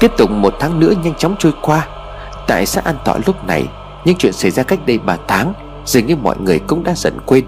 [0.00, 1.88] Tiếp tục một tháng nữa nhanh chóng trôi qua.
[2.48, 3.68] Tại xã An Thọ lúc này,
[4.04, 5.52] Những chuyện xảy ra cách đây 3 tháng,
[5.84, 7.44] Dường như mọi người cũng đã dần quên.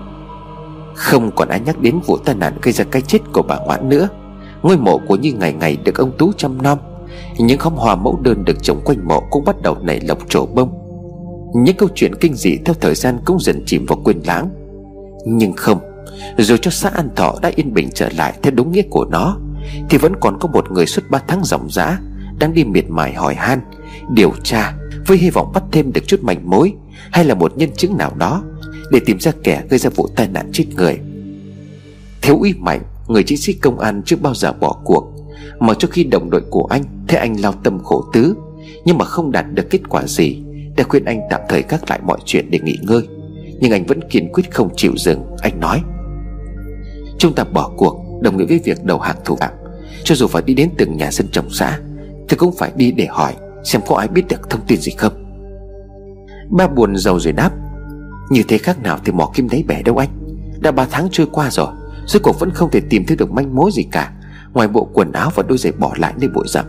[0.95, 3.88] Không còn ai nhắc đến vụ tai nạn gây ra cái chết của bà Ngoãn
[3.88, 4.09] nữa.
[4.62, 6.79] Ngôi mộ của Như ngày ngày được ông Tú chăm nom.
[7.38, 10.46] Những khóm hoa mẫu đơn được trồng quanh mộ cũng bắt đầu nảy lộc trổ
[10.46, 10.70] bông.
[11.55, 14.51] Những câu chuyện kinh dị theo thời gian cũng dần chìm vào quên lãng.
[15.27, 15.78] Nhưng không,
[16.38, 19.37] Dù cho xã An Thọ đã yên bình trở lại theo đúng nghĩa của nó,
[19.91, 21.98] Thì vẫn còn có một người suốt 3 tháng ròng rã.
[22.38, 23.60] Đang đi miệt mài hỏi han,
[24.15, 24.74] Điều tra
[25.06, 26.73] Với hy vọng bắt thêm được chút manh mối
[27.11, 28.42] Hay là một nhân chứng nào đó
[28.91, 30.98] Để tìm ra kẻ gây ra vụ tai nạn chết người.
[32.23, 35.12] Thiếu uy mạnh Người chiến sĩ công an chưa bao giờ bỏ cuộc,
[35.59, 38.34] Mà cho khi đồng đội của anh Thấy anh lao tâm khổ tứ,
[38.84, 40.42] Nhưng mà không đạt được kết quả gì,
[40.77, 43.03] Đã khuyên anh tạm thời gác lại mọi chuyện để nghỉ ngơi.
[43.61, 45.83] Nhưng anh vẫn kiên quyết không chịu dừng, Anh nói.
[47.19, 49.53] Chúng ta bỏ cuộc, đồng nghĩa với việc đầu hàng thủ phạm
[50.05, 51.78] Cho dù phải đi đến từng nhà dân trong xã
[52.29, 53.34] thì cũng phải đi để hỏi
[53.65, 55.12] Xem có ai biết được thông tin gì không.
[56.51, 57.51] Ba buồn giàu rồi đáp,
[58.31, 60.09] Như thế khác nào thì mỏ kim đáy bể đâu anh.
[60.61, 61.69] Đã ba tháng trôi qua rồi,
[62.06, 64.12] Rốt cuộc vẫn không thể tìm thấy được manh mối gì cả.
[64.53, 66.65] Ngoài bộ quần áo và đôi giày bỏ lại nơi bụi rậm.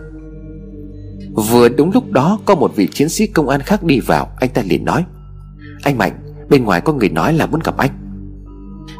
[1.50, 4.28] Vừa đúng lúc đó, Có một vị chiến sĩ công an khác đi vào.
[4.36, 5.04] Anh ta liền nói,
[5.82, 6.12] Anh Mạnh,
[6.48, 7.90] bên ngoài có người nói là muốn gặp anh.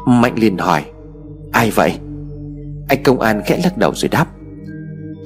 [0.07, 0.85] Mạnh liền hỏi,
[1.51, 1.93] Ai vậy?
[2.87, 4.27] Anh công an khẽ lắc đầu rồi đáp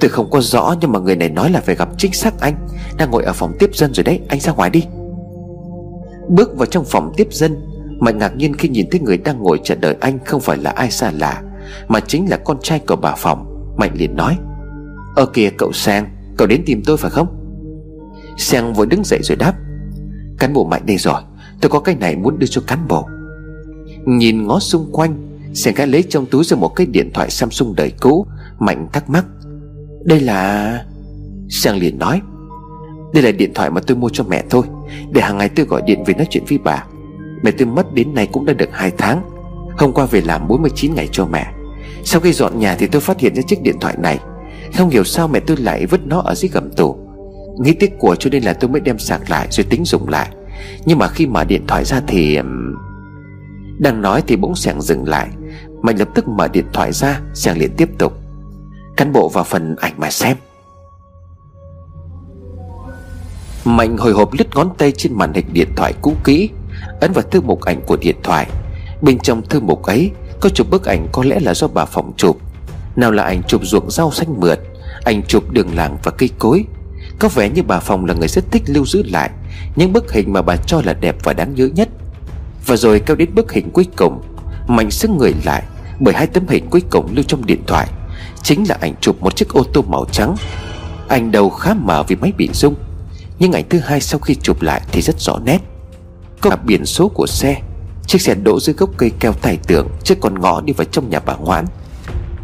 [0.00, 2.68] Tôi không có rõ nhưng mà người này nói là phải gặp chính xác anh.
[2.98, 4.84] Đang ngồi ở phòng tiếp dân rồi đấy, Anh ra ngoài đi.
[6.28, 7.56] Bước vào trong phòng tiếp dân
[8.00, 10.70] Mạnh ngạc nhiên khi nhìn thấy người đang ngồi chờ đợi anh Không phải là
[10.70, 11.42] ai xa lạ,
[11.88, 14.38] Mà chính là con trai của bà Phòng Mạnh liền nói.
[15.16, 17.26] Ờ kìa, cậu Sang, Cậu đến tìm tôi phải không?
[18.38, 19.54] Sang vội đứng dậy rồi đáp.
[20.38, 21.20] Cán bộ Mạnh đây rồi,
[21.60, 23.08] Tôi có cái này muốn đưa cho cán bộ.
[24.06, 27.74] Nhìn ngó xung quanh, Sang cái lấy trong túi ra một cái điện thoại Samsung
[27.76, 28.26] đời cũ,
[28.58, 29.24] Mạnh thắc mắc.
[30.06, 30.84] Đây là
[31.48, 32.20] Sang liền nói.
[33.14, 34.62] Đây là điện thoại mà tôi mua cho mẹ thôi
[35.10, 36.84] Để hàng ngày tôi gọi điện về nói chuyện với bà.
[37.42, 39.22] Mẹ tôi mất đến nay cũng đã được 2 tháng.
[39.78, 41.52] Hôm qua về làm 49 ngày cho mẹ.
[42.04, 44.18] Sau khi dọn nhà thì tôi phát hiện ra chiếc điện thoại này.
[44.76, 46.96] Không hiểu sao mẹ tôi lại vứt nó ở dưới gầm tủ.
[47.60, 50.28] Nghĩ tiếc của cho nên là tôi mới đem sạc lại rồi tính dùng lại.
[50.84, 52.38] Nhưng mà khi mở điện thoại ra thì
[53.78, 55.28] Đang nói thì bỗng sẻng dừng lại.
[55.82, 58.25] Mạnh lập tức mở điện thoại ra Sẻng liền tiếp tục.
[58.96, 60.36] Cán bộ vào phần ảnh mà xem.
[63.64, 66.50] Mạnh hồi hộp lướt ngón tay trên màn hình điện thoại cũ kỹ,
[67.00, 68.46] Ấn vào thư mục ảnh của điện thoại.
[69.02, 72.12] Bên trong thư mục ấy Có chụp bức ảnh có lẽ là do bà Phòng
[72.16, 72.38] chụp.
[72.96, 74.60] Nào là ảnh chụp ruộng rau xanh mượt,
[75.04, 76.64] Ảnh chụp đường làng và cây cối.
[77.18, 79.30] Có vẻ như bà Phòng là người rất thích lưu giữ lại
[79.76, 81.88] Những bức hình mà bà cho là đẹp và đáng nhớ nhất.
[82.66, 84.22] Và rồi kéo đến bức hình cuối cùng,
[84.68, 85.62] Mạnh sức người lại
[86.00, 87.88] Bởi hai tấm hình cuối cùng lưu trong điện thoại.
[88.46, 90.36] Chính là ảnh chụp một chiếc ô tô màu trắng.
[91.08, 92.74] Ảnh đầu khá mờ vì máy bị rung.
[93.38, 95.58] Nhưng ảnh thứ hai sau khi chụp lại thì rất rõ nét.
[96.40, 97.62] Có cả biển số của xe.
[98.06, 101.10] Chiếc xe đỗ dưới gốc cây keo tài tưởng Trước con ngõ đi vào trong
[101.10, 101.64] nhà bà Ngoãn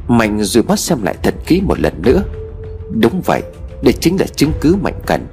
[0.08, 2.22] Mạnh rồi mắt xem lại thật kỹ một lần nữa.
[2.90, 3.42] Đúng vậy,
[3.82, 5.26] Đây chính là chứng cứ Mạnh cần.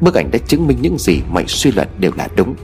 [0.00, 2.54] Bức ảnh đã chứng minh những gì Mạnh suy luận đều là đúng.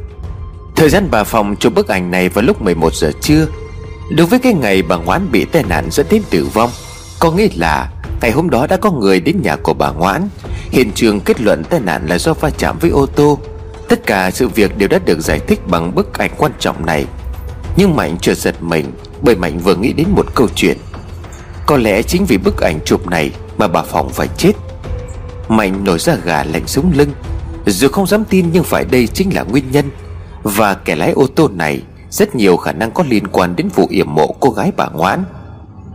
[0.77, 3.47] Thời gian bà Phòng chụp bức ảnh này vào lúc 11 giờ trưa.
[4.11, 6.71] Đối với cái ngày bà Ngoãn bị tai nạn dẫn đến tử vong
[7.23, 7.89] có nghĩa là,
[8.21, 10.29] Ngày hôm đó đã có người đến nhà của bà Ngoãn.
[10.71, 13.39] Hiện trường kết luận tai nạn là do va chạm với ô tô.
[13.89, 17.07] Tất cả sự việc đều đã được giải thích bằng bức ảnh quan trọng này.
[17.77, 20.77] Nhưng Mạnh chưa giật mình, Bởi Mạnh vừa nghĩ đến một câu chuyện.
[21.67, 24.53] Có lẽ chính vì bức ảnh chụp này Mà bà Phòng phải chết.
[25.49, 27.11] Mạnh nổi ra gà lạnh sống lưng.
[27.67, 29.91] Dù không dám tin nhưng phải đây chính là nguyên nhân.
[30.43, 33.87] Và kẻ lái ô tô này, Rất nhiều khả năng có liên quan đến vụ
[33.91, 35.25] yểm mộ cô gái bà Ngoãn.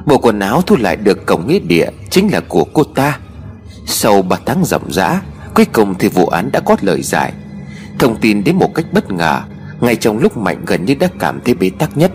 [0.08, 3.20] Bộ quần áo thu lại được cổng nghĩa địa Chính là của cô ta.
[3.86, 5.22] Sau 3 tháng rộng rã,
[5.54, 7.34] Cuối cùng thì vụ án đã có lời giải.
[8.00, 9.42] Thông tin đến một cách bất ngờ,
[9.82, 12.12] Ngay trong lúc Mạnh gần như đã cảm thấy bế tắc nhất.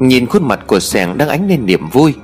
[0.00, 2.14] Nhìn khuôn mặt của Sèng đang ánh lên niềm vui,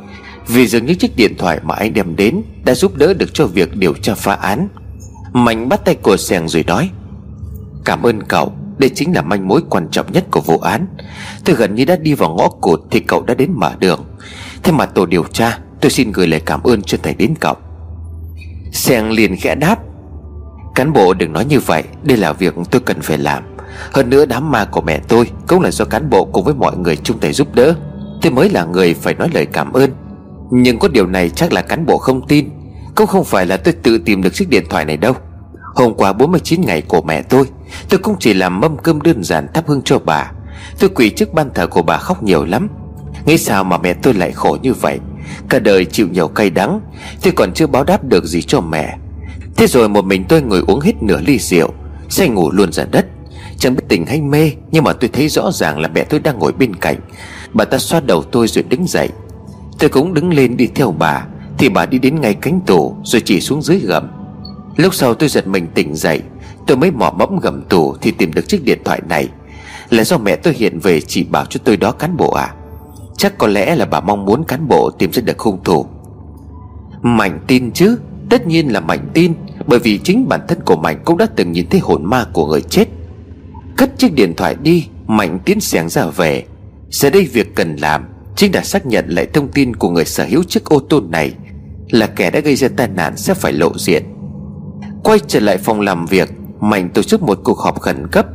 [0.47, 3.47] Vì dường như chiếc điện thoại mà anh đem đến Đã giúp đỡ được cho
[3.47, 4.69] việc điều tra phá án.
[5.33, 6.91] Mạnh bắt tay của Sèng rồi nói,
[7.85, 10.87] Cảm ơn cậu, Đây chính là manh mối quan trọng nhất của vụ án.
[11.45, 14.05] Tôi gần như đã đi vào ngõ cụt Thì cậu đã đến mở đường.
[14.63, 17.57] Thế mà tổ điều tra, Tôi xin gửi lời cảm ơn chân thành đến cậu.
[18.73, 19.79] Sàng liền khẽ đáp,
[20.75, 23.43] Cán bộ đừng nói như vậy, Đây là việc tôi cần phải làm.
[23.93, 26.77] Hơn nữa đám ma của mẹ tôi Cũng là do cán bộ cùng với mọi
[26.77, 27.75] người chung tay giúp đỡ.
[28.23, 29.91] Tôi mới là người phải nói lời cảm ơn.
[30.51, 32.49] Nhưng có điều này chắc là cán bộ không tin,
[32.95, 35.15] Cũng không phải là tôi tự tìm được chiếc điện thoại này đâu.
[35.75, 37.47] Hôm qua 49 ngày của mẹ tôi
[37.89, 40.33] Tôi cũng chỉ làm mâm cơm đơn giản thắp hương cho bà.
[40.79, 42.69] Tôi quỳ trước ban thờ của bà khóc nhiều lắm.
[43.27, 44.99] Nghĩ sao mà mẹ tôi lại khổ như vậy?
[45.49, 46.81] Cả đời chịu nhiều cay đắng
[47.23, 48.97] Tôi còn chưa báo đáp được gì cho mẹ.
[49.57, 51.71] Thế rồi một mình tôi ngồi uống hết nửa ly rượu,
[52.09, 53.07] Say ngủ luôn ra đất.
[53.59, 56.39] Chẳng biết tỉnh hay mê, Nhưng mà tôi thấy rõ ràng là mẹ tôi đang
[56.39, 56.97] ngồi bên cạnh.
[57.53, 59.09] Bà ta xoa đầu tôi rồi đứng dậy.
[59.79, 61.27] Tôi cũng đứng lên đi theo bà,
[61.59, 64.11] Thì bà đi đến ngay cánh tủ, Rồi chỉ xuống dưới gầm.
[64.77, 66.23] Lúc sau tôi giật mình tỉnh dậy,
[66.67, 69.29] Tôi mới mò mẫm gầm tủ Thì tìm được chiếc điện thoại này.
[69.91, 72.55] Là do mẹ tôi hiện về chỉ bảo cho tôi đó cán bộ à
[73.17, 75.87] Chắc có lẽ là bà mong muốn cán bộ tìm ra được hung thủ.
[77.03, 77.99] Mạnh tin chứ?
[78.31, 79.33] Tất nhiên là Mạnh tin,
[79.67, 82.47] Bởi vì chính bản thân của Mạnh cũng đã từng nhìn thấy hồn ma của
[82.47, 82.89] người chết.
[83.77, 86.45] Cất chiếc điện thoại đi Mạnh tiến sáng ra về.
[86.91, 88.05] Giờ đây việc cần làm
[88.37, 91.35] Chính là xác nhận lại thông tin của người sở hữu chiếc ô tô này
[91.91, 94.03] Là kẻ đã gây ra tai nạn sẽ phải lộ diện.
[95.05, 96.31] Quay trở lại phòng làm việc
[96.61, 98.27] Mạnh tổ chức một cuộc họp khẩn cấp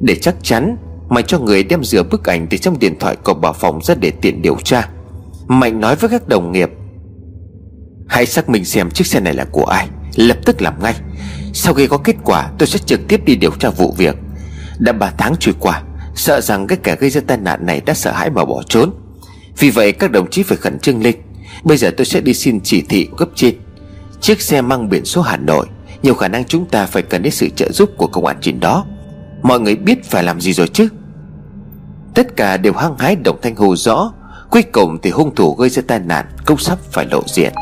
[0.00, 0.76] Để chắc chắn
[1.08, 3.94] Mày cho người đem rửa bức ảnh từ trong điện thoại của bà phòng ra
[3.94, 4.88] để tiện điều tra.
[5.46, 6.70] Mạnh nói với các đồng nghiệp.
[8.08, 9.88] Hãy xác minh xem chiếc xe này là của ai.
[10.14, 10.94] Lập tức làm ngay.
[11.52, 14.16] Sau khi có kết quả, tôi sẽ trực tiếp đi điều tra vụ việc.
[14.78, 15.82] Đã 3 tháng trôi qua,
[16.14, 18.90] Sợ rằng cái kẻ gây ra tai nạn này đã sợ hãi mà bỏ trốn.
[19.58, 21.14] Vì vậy, các đồng chí phải khẩn trương lên.
[21.64, 23.54] Bây giờ tôi sẽ đi xin chỉ thị cấp trên.
[24.20, 25.66] Chiếc xe mang biển số Hà Nội,
[26.02, 28.60] Nhiều khả năng chúng ta phải cần đến sự trợ giúp của công an trên
[28.60, 28.86] đó.
[29.42, 30.88] Mọi người biết phải làm gì rồi chứ?
[32.18, 34.12] Tất cả đều hăng hái đồng thanh hô rõ.
[34.50, 37.52] Cuối cùng thì hung thủ gây ra tai nạn Cũng sắp phải lộ diện.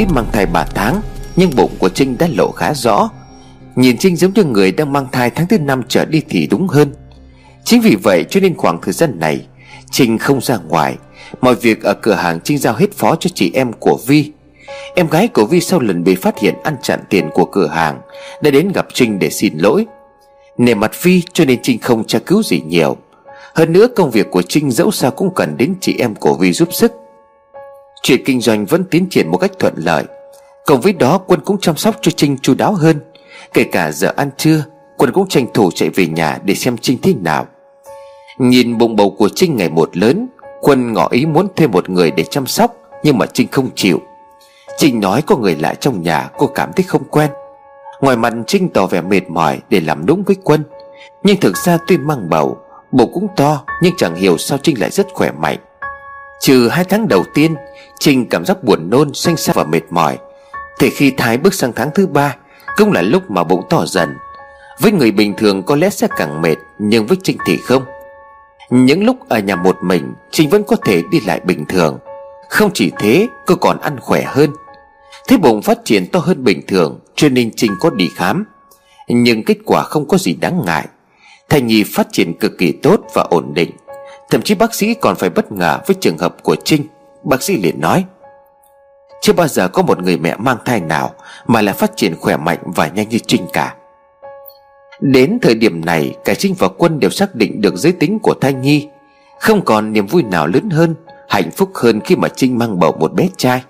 [0.00, 1.00] Mới mang thai 3 tháng,
[1.36, 3.10] Nhưng bụng của Trinh đã lộ khá rõ.
[3.76, 6.68] Nhìn Trinh giống như người đang mang thai tháng thứ năm trở đi thì đúng
[6.68, 6.94] hơn.
[7.64, 9.46] Chính vì vậy cho nên khoảng thời gian này,
[9.90, 10.96] Trinh không ra ngoài.
[11.40, 14.32] Mọi việc ở cửa hàng Trinh giao hết phó cho chị em của Vi.
[14.94, 18.00] Em gái của Vi sau lần bị phát hiện ăn chặn tiền của cửa hàng,
[18.42, 19.86] Đã đến gặp Trinh để xin lỗi.
[20.58, 22.96] Nề mặt Vi cho nên Trinh không tra cứu gì nhiều.
[23.54, 26.52] Hơn nữa công việc của Trinh dẫu sao cũng cần đến chị em của Vi
[26.52, 26.92] giúp sức.
[28.02, 30.04] Chuyện kinh doanh vẫn tiến triển một cách thuận lợi.
[30.66, 33.00] Cộng với đó, quân cũng chăm sóc cho Trinh chu đáo hơn.
[33.52, 34.64] Kể cả giờ ăn trưa,
[34.96, 37.46] Quân cũng tranh thủ chạy về nhà để xem Trinh thế nào.
[38.38, 40.28] Nhìn bụng bầu của Trinh ngày một lớn,
[40.60, 44.00] Quân ngỏ ý muốn thuê một người để chăm sóc, Nhưng mà Trinh không chịu.
[44.78, 47.30] Trinh nói có người lạ trong nhà, Cô cảm thấy không quen.
[48.00, 50.64] Ngoài mặt Trinh tỏ vẻ mệt mỏi để làm đúng với Quân.
[51.22, 52.58] Nhưng thực ra tuy mang bầu,
[52.92, 55.58] Bụng cũng to, Nhưng chẳng hiểu sao Trinh lại rất khỏe mạnh.
[56.40, 57.54] Trừ hai tháng đầu tiên
[57.98, 60.18] Trinh cảm giác buồn nôn, xanh xao và mệt mỏi.
[60.78, 62.36] Thì khi Thái bước sang tháng thứ ba
[62.76, 64.14] Cũng là lúc mà bụng to dần.
[64.80, 67.84] Với người bình thường có lẽ sẽ càng mệt Nhưng với Trinh thì không.
[68.70, 71.98] Những lúc ở nhà một mình Trinh vẫn có thể đi lại bình thường.
[72.48, 74.50] Không chỉ thế cô còn ăn khỏe hơn.
[75.28, 78.44] Thế bụng phát triển to hơn bình thường Cho nên Trinh có đi khám.
[79.08, 80.86] Nhưng kết quả không có gì đáng ngại.
[81.48, 83.70] Thai nhi phát triển cực kỳ tốt và ổn định.
[84.30, 86.84] Thậm chí bác sĩ còn phải bất ngờ với trường hợp của Trinh.
[87.22, 88.04] Bác sĩ liền nói,
[89.20, 91.14] Chưa bao giờ có một người mẹ mang thai nào
[91.46, 93.74] Mà là phát triển khỏe mạnh và nhanh như Trinh cả.
[95.00, 98.34] Đến thời điểm này, Cả Trinh và Quân đều xác định được giới tính của
[98.40, 98.88] thai nhi.
[99.40, 100.94] Không còn niềm vui nào lớn hơn,
[101.28, 103.62] Hạnh phúc hơn khi mà Trinh mang bầu một bé trai.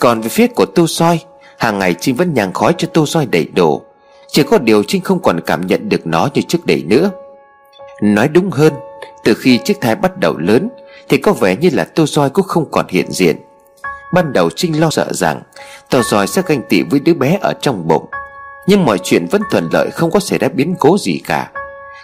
[0.00, 1.20] Còn về phía của Tô Soi,
[1.58, 3.82] Hàng ngày Trinh vẫn nhàng khói cho Tô Soi đầy đủ
[4.28, 7.10] Chỉ có điều Trinh không còn cảm nhận được nó như trước đây nữa.
[8.02, 8.72] Nói đúng hơn
[9.24, 10.68] từ khi chiếc thai bắt đầu lớn,
[11.08, 13.36] Thì có vẻ như là Tô Soi cũng không còn hiện diện.
[14.14, 15.42] Ban đầu Trinh lo sợ rằng
[15.90, 18.06] Tô Soi sẽ ganh tị với đứa bé ở trong bụng.
[18.66, 21.50] Nhưng mọi chuyện vẫn thuận lợi, Không có xảy ra biến cố gì cả.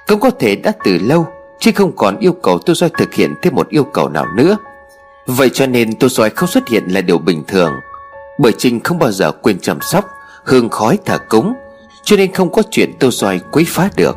[0.07, 1.27] Cũng có thể đã từ lâu,
[1.61, 4.57] Trinh không còn yêu cầu Tô Soi thực hiện thêm một yêu cầu nào nữa.
[5.27, 7.73] Vậy cho nên Tô Soi không xuất hiện là điều bình thường.
[8.39, 10.11] Bởi Trinh không bao giờ quên chăm sóc,
[10.45, 11.55] Hương khói thờ cúng,
[12.03, 14.17] Cho nên không có chuyện Tô Soi quấy phá được.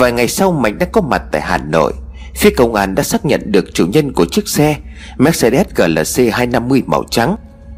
[0.00, 1.92] Vài ngày sau Mạnh đã có mặt tại Hà Nội.
[2.36, 4.76] Phía công an đã xác nhận được chủ nhân của chiếc xe,
[5.18, 7.36] Mercedes GLC 250 màu trắng.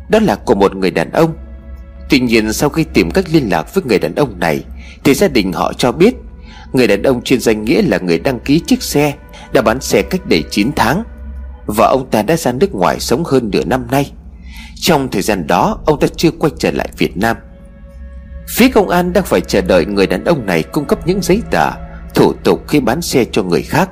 [0.09, 1.35] Đó là của một người đàn ông.
[2.11, 4.65] Tuy nhiên, sau khi tìm cách liên lạc với người đàn ông này,
[5.05, 6.15] Thì gia đình họ cho biết,
[6.73, 9.15] Người đàn ông trên danh nghĩa là người đăng ký chiếc xe,
[9.53, 11.05] Đã bán xe cách đây 9 tháng,
[11.67, 14.13] Và ông ta đã ra nước ngoài sống hơn nửa năm nay.
[14.81, 17.37] Trong thời gian đó, Ông ta chưa quay trở lại Việt Nam.
[18.49, 21.43] Phía công an đang phải chờ đợi người đàn ông này cung cấp những giấy
[21.51, 21.71] tờ.
[22.15, 23.91] Thủ tục khi bán xe cho người khác.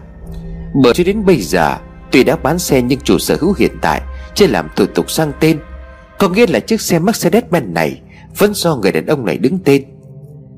[0.83, 1.77] Bởi cho đến bây giờ,
[2.13, 4.01] Tuy đã bán xe nhưng chủ sở hữu hiện tại
[4.35, 5.59] Chưa làm thủ tục sang tên.
[6.19, 8.01] Có nghĩa là chiếc xe Mercedes-Benz này
[8.39, 9.85] Vẫn do người đàn ông này đứng tên.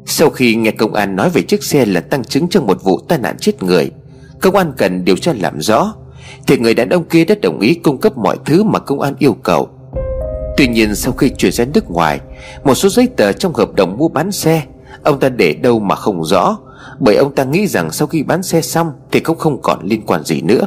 [0.07, 3.01] Sau khi nghe công an nói về chiếc xe là tăng chứng trong một vụ
[3.09, 3.91] tai nạn chết người,
[4.41, 5.95] Công an cần điều tra làm rõ,
[6.47, 9.15] Thì người đàn ông kia đã đồng ý cung cấp mọi thứ mà công an
[9.19, 9.69] yêu cầu.
[10.57, 12.21] Tuy nhiên sau khi chuyển ra nước ngoài,
[12.65, 14.63] Một số giấy tờ trong hợp đồng mua bán xe,
[15.03, 16.59] Ông ta để đâu mà không rõ.
[17.05, 20.07] Bởi ông ta nghĩ rằng sau khi bán xe xong Thì cũng không còn liên
[20.07, 20.67] quan gì nữa.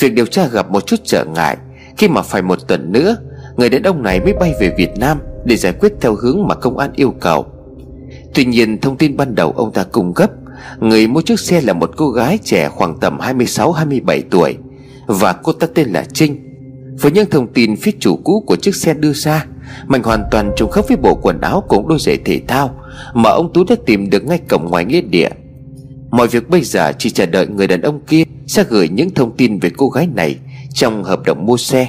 [0.00, 1.56] Việc điều tra gặp một chút trở ngại,
[1.96, 3.16] Khi mà phải một tuần nữa,
[3.56, 6.54] Người đàn ông này mới bay về Việt Nam Để giải quyết theo hướng mà
[6.54, 7.46] công an yêu cầu.
[8.34, 10.30] Tuy nhiên, thông tin ban đầu ông ta cung cấp,
[10.78, 14.56] Người mua chiếc xe là một cô gái trẻ khoảng tầm 26-27 tuổi
[15.06, 16.44] Và cô ta tên là Trinh.
[17.00, 19.46] Với những thông tin phía chủ cũ của chiếc xe đưa ra
[19.86, 22.74] Mạnh hoàn toàn trùng khớp với bộ quần áo cùng đôi giày thể thao
[23.14, 25.28] Mà ông Tú đã tìm được ngay cổng ngoài nghĩa địa.
[26.10, 29.36] Mọi việc bây giờ chỉ chờ đợi người đàn ông kia Sẽ gửi những thông
[29.36, 30.36] tin về cô gái này
[30.74, 31.88] Trong hợp đồng mua xe.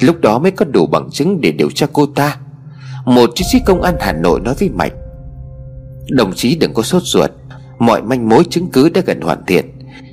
[0.00, 2.36] Lúc đó mới có đủ bằng chứng để điều tra cô ta.
[3.04, 4.92] Một chiến sĩ công an Hà Nội nói với Mạnh
[6.10, 7.30] Đồng chí đừng có sốt ruột,
[7.78, 9.64] Mọi manh mối chứng cứ đã gần hoàn thiện.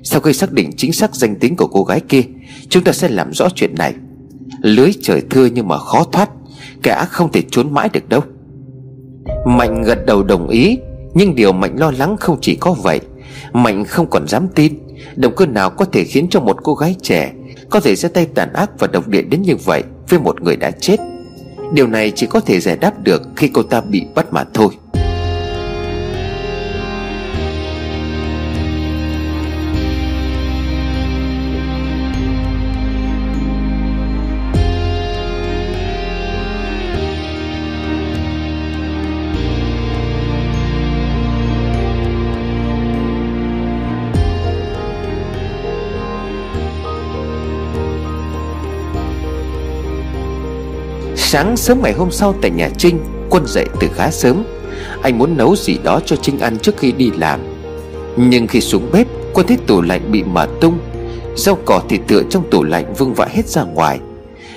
[0.04, 2.22] Sau khi xác định chính xác danh tính của cô gái kia,
[2.70, 3.94] Chúng ta sẽ làm rõ chuyện này.
[4.62, 6.30] Lưới trời thưa nhưng mà khó thoát.
[6.84, 8.22] Kẻ không thể trốn mãi được đâu.
[9.46, 10.78] Mạnh gật đầu đồng ý,
[11.14, 13.00] Nhưng điều Mạnh lo lắng không chỉ có vậy.
[13.54, 14.74] Mạnh không còn dám tin,
[15.16, 17.34] Động cơ nào có thể khiến cho một cô gái trẻ
[17.70, 20.56] Có thể ra tay tàn ác và độc địa đến như vậy Với một người
[20.56, 20.98] đã chết?
[21.74, 24.70] Điều này chỉ có thể giải đáp được Khi cô ta bị bắt mà thôi.
[51.36, 53.00] Sáng sớm ngày hôm sau tại nhà Trinh,
[53.30, 54.44] Quân dậy từ khá sớm.
[55.02, 57.40] Anh muốn nấu gì đó cho Trinh ăn trước khi đi làm.
[58.18, 60.78] Nhưng khi xuống bếp, Quân thấy tủ lạnh bị mở tung.
[61.36, 64.00] Rau cỏ thịt tựa trong tủ lạnh vương vãi hết ra ngoài.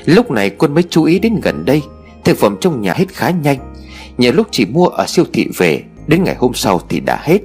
[0.04, 1.82] Lúc này quân mới chú ý đến gần đây,
[2.24, 3.74] Thực phẩm trong nhà hết khá nhanh.
[4.18, 7.38] Nhiều lúc chỉ mua ở siêu thị về, Đến ngày hôm sau thì đã hết.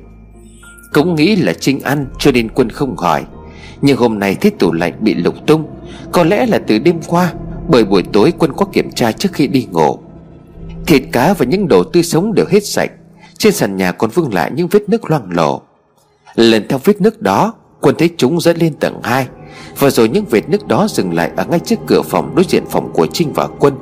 [0.93, 3.23] Cũng nghĩ là Trinh ăn, cho nên quân không hỏi.
[3.81, 5.65] Nhưng hôm nay thấy tủ lạnh bị lục tung,
[6.11, 7.33] Có lẽ là từ đêm qua
[7.67, 9.99] bởi buổi tối quân có kiểm tra trước khi đi ngủ.
[10.85, 12.91] Thịt cá và những đồ tươi sống đều hết sạch.
[13.37, 15.61] Trên sàn nhà còn vương lại những vết nước loang lổ.
[16.35, 17.53] Lần theo vết nước đó,
[17.83, 19.27] Quân thấy chúng dẫn lên tầng 2
[19.79, 22.63] Và rồi những vết nước đó dừng lại Ở ngay trước cửa phòng đối diện
[22.69, 23.73] phòng của Trinh và Quân.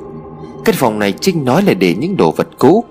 [0.64, 2.84] Căn phòng này Trinh nói là để những đồ vật cũ.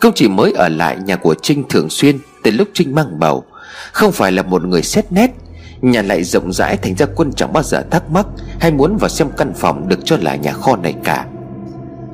[0.00, 3.44] Công chỉ mới ở lại nhà của Trinh thường xuyên Từ lúc Trinh mang bầu.
[3.92, 5.30] Không phải là một người xét nét
[5.80, 8.26] Nhà lại rộng rãi thành ra quân chẳng bao giờ thắc mắc
[8.60, 11.26] Hay muốn vào xem căn phòng được cho là nhà kho này cả.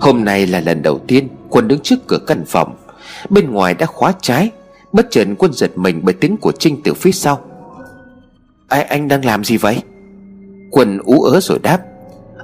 [0.01, 2.77] Hôm nay là lần đầu tiên quân đứng trước cửa căn phòng.
[3.31, 4.51] Bên ngoài đã khóa trái,
[4.93, 7.41] Bất chợt quân giật mình bởi tiếng của Trinh từ phía sau.
[8.69, 9.83] Ai, anh đang làm gì vậy?
[10.71, 11.79] Quân ú ớ rồi đáp.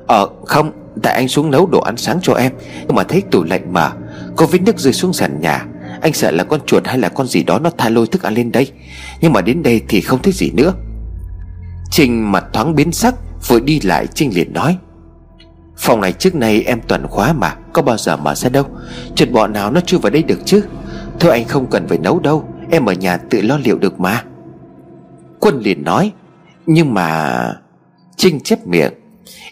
[0.07, 0.73] Ờ không,
[1.03, 2.53] Tại anh xuống nấu đồ ăn sáng cho em.
[2.87, 3.91] Nhưng mà thấy tủ lạnh mở
[4.37, 5.67] Có vết nước rơi xuống sàn nhà.
[6.01, 8.35] Anh sợ là con chuột hay là con gì đó nó tha lôi thức ăn
[8.35, 8.73] lên đây.
[9.21, 10.75] Nhưng mà đến đây thì không thấy gì nữa.
[11.91, 13.15] Trinh mặt thoáng biến sắc
[13.49, 14.79] Vừa đi lại Trinh liền nói.
[15.77, 18.65] Phòng này trước nay em toàn khóa mà, Có bao giờ mở ra đâu.
[19.15, 20.65] Chuyện bọn nào nó chưa vào đây được chứ?
[21.21, 24.25] Thôi anh không cần phải nấu đâu, Em ở nhà tự lo liệu được mà.
[25.41, 26.13] Quân liền nói,
[26.67, 27.39] Nhưng mà
[28.17, 28.93] Trinh chép miệng,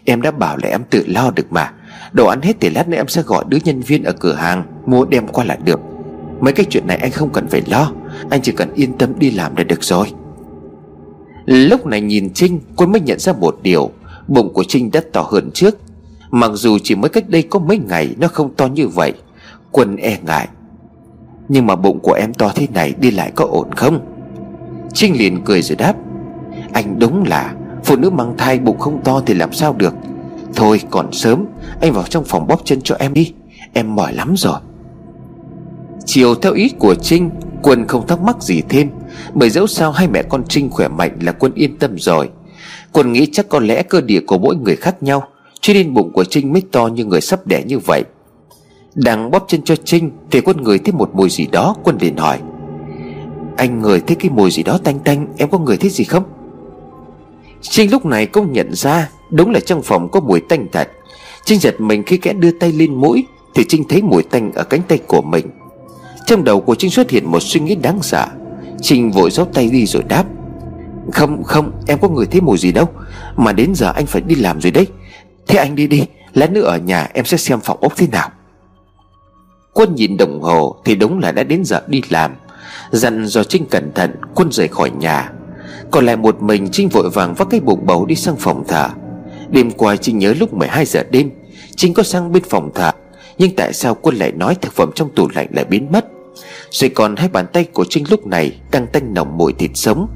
[0.04, 1.72] Em đã bảo là em tự lo được mà.
[2.12, 4.64] Đồ ăn hết thì lát nữa em sẽ gọi đứa nhân viên ở cửa hàng,
[4.86, 5.80] Mua đem qua là được.
[6.40, 7.92] Mấy cái chuyện này anh không cần phải lo,
[8.30, 10.12] Anh chỉ cần yên tâm đi làm là được rồi.
[11.46, 13.90] Lúc này nhìn Trinh Quân mới nhận ra một điều.
[14.28, 15.78] Bụng của Trinh đã to hơn trước.
[16.30, 19.12] Mặc dù chỉ mới cách đây có mấy ngày, Nó không to như vậy.
[19.70, 20.48] Quân e ngại.
[21.48, 24.00] Nhưng mà bụng của em to thế này đi lại có ổn không?
[24.92, 25.94] Trinh liền cười rồi đáp.
[26.72, 29.94] Anh đúng là, Phụ nữ mang thai bụng không to thì làm sao được.
[30.54, 31.44] Thôi, còn sớm,
[31.80, 33.32] Anh vào trong phòng bóp chân cho em đi.
[33.72, 34.60] Em mỏi lắm rồi.
[36.04, 37.30] Chiều theo ý của Trinh
[37.62, 38.90] Quân không thắc mắc gì thêm.
[39.34, 42.30] Bởi dẫu sao hai mẹ con Trinh khỏe mạnh là Quân yên tâm rồi.
[42.92, 45.28] Quân nghĩ chắc có lẽ cơ địa của mỗi người khác nhau,
[45.60, 48.04] Cho nên bụng của Trinh mới to như người sắp đẻ như vậy.
[48.94, 52.16] Đang bóp chân cho Trinh Thì quân người thấy một mùi gì đó, Quân liền
[52.16, 52.38] hỏi.
[53.56, 56.24] Anh người thấy cái mùi gì đó tanh tanh, Em có người thấy gì không?
[57.60, 60.88] Trinh lúc này cũng nhận ra Đúng là trong phòng có mùi tanh thật.
[61.44, 64.64] Trinh giật mình khi kẽ đưa tay lên mũi Thì Trinh thấy mùi tanh ở
[64.64, 65.46] cánh tay của mình.
[66.26, 68.26] Trong đầu của Trinh xuất hiện một suy nghĩ đáng sợ.
[68.80, 70.24] Trinh vội giấu tay đi rồi đáp.
[71.12, 72.88] Không không, em có người thấy mùi gì đâu.
[73.36, 74.86] Mà đến giờ anh phải đi làm rồi đấy.
[75.46, 78.30] Thế anh đi đi, Lát nữa ở nhà em sẽ xem phòng ốc thế nào.
[79.72, 82.34] Quân nhìn đồng hồ Thì đúng là đã đến giờ đi làm.
[82.90, 85.32] Dặn do Trinh cẩn thận, Quân rời khỏi nhà.
[85.90, 88.88] Còn lại một mình, Trinh vội vàng vác cái bụng bầu đi sang phòng thờ.
[89.50, 91.30] Đêm qua Trinh nhớ lúc 12 giờ đêm,
[91.76, 92.90] Trinh có sang bên phòng thờ.
[93.38, 96.06] Nhưng tại sao quân lại nói thực phẩm trong tủ lạnh lại biến mất?
[96.70, 100.08] Rồi còn hai bàn tay của Trinh lúc này Đang tanh nồng mùi thịt sống.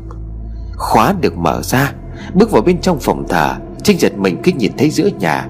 [0.77, 1.93] Khóa được mở ra,
[2.35, 5.49] Bước vào bên trong phòng thờ, Trinh giật mình khi nhìn thấy giữa nhà,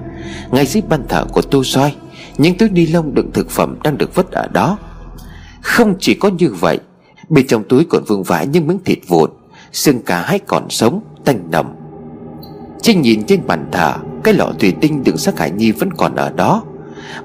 [0.51, 1.95] Ngay dưới ban thờ của tô soi,
[2.37, 4.77] Những túi ni lông đựng thực phẩm đang được vứt ở đó.
[5.61, 6.79] Không chỉ có như vậy,
[7.29, 9.29] Bên trong túi còn vương vãi những miếng thịt vụn,
[9.71, 11.75] Xương cá hay còn sống, Tanh nồng.
[12.81, 16.15] Trinh nhìn trên bàn thờ, Cái lọ thủy tinh đựng xác Hải Nhi vẫn còn
[16.15, 16.63] ở đó.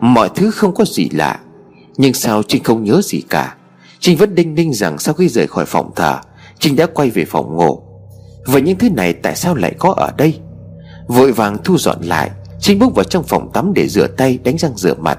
[0.00, 1.38] Mọi thứ không có gì lạ
[1.96, 3.54] nhưng sao Trinh không nhớ gì cả?
[4.00, 6.18] Trinh vẫn đinh ninh rằng sau khi rời khỏi phòng thờ,
[6.58, 7.82] Trinh đã quay về phòng ngủ.
[8.46, 10.38] Vậy những thứ này tại sao lại có ở đây?
[11.06, 14.58] Vội vàng thu dọn lại, Trinh bước vào trong phòng tắm để rửa tay, đánh
[14.58, 15.18] răng rửa mặt.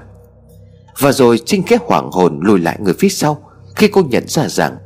[0.98, 3.42] Và rồi Trinh khẽ hoảng hồn lùi lại người phía sau,
[3.76, 4.76] Khi cô nhận ra rằng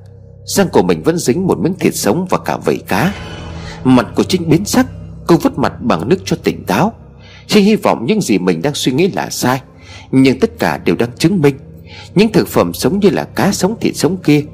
[0.44, 3.14] Răng của mình vẫn dính một miếng thịt sống và cả vẩy cá.
[3.84, 4.87] Mặt của Trinh biến sắc,
[5.26, 6.92] Cô vứt mặt bằng nước cho tỉnh táo.
[7.46, 9.61] Trinh hy vọng những gì mình đang suy nghĩ là sai,
[10.11, 11.56] Nhưng tất cả đều đang chứng minh.
[12.14, 14.44] Những thực phẩm sống như là cá sống, thịt sống kia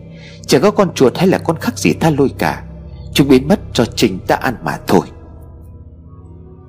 [0.49, 2.63] Chẳng có con chuột hay là con khắc gì tha lôi cả.
[3.13, 5.07] Chúng biến mất cho Trinh ta ăn mà thôi.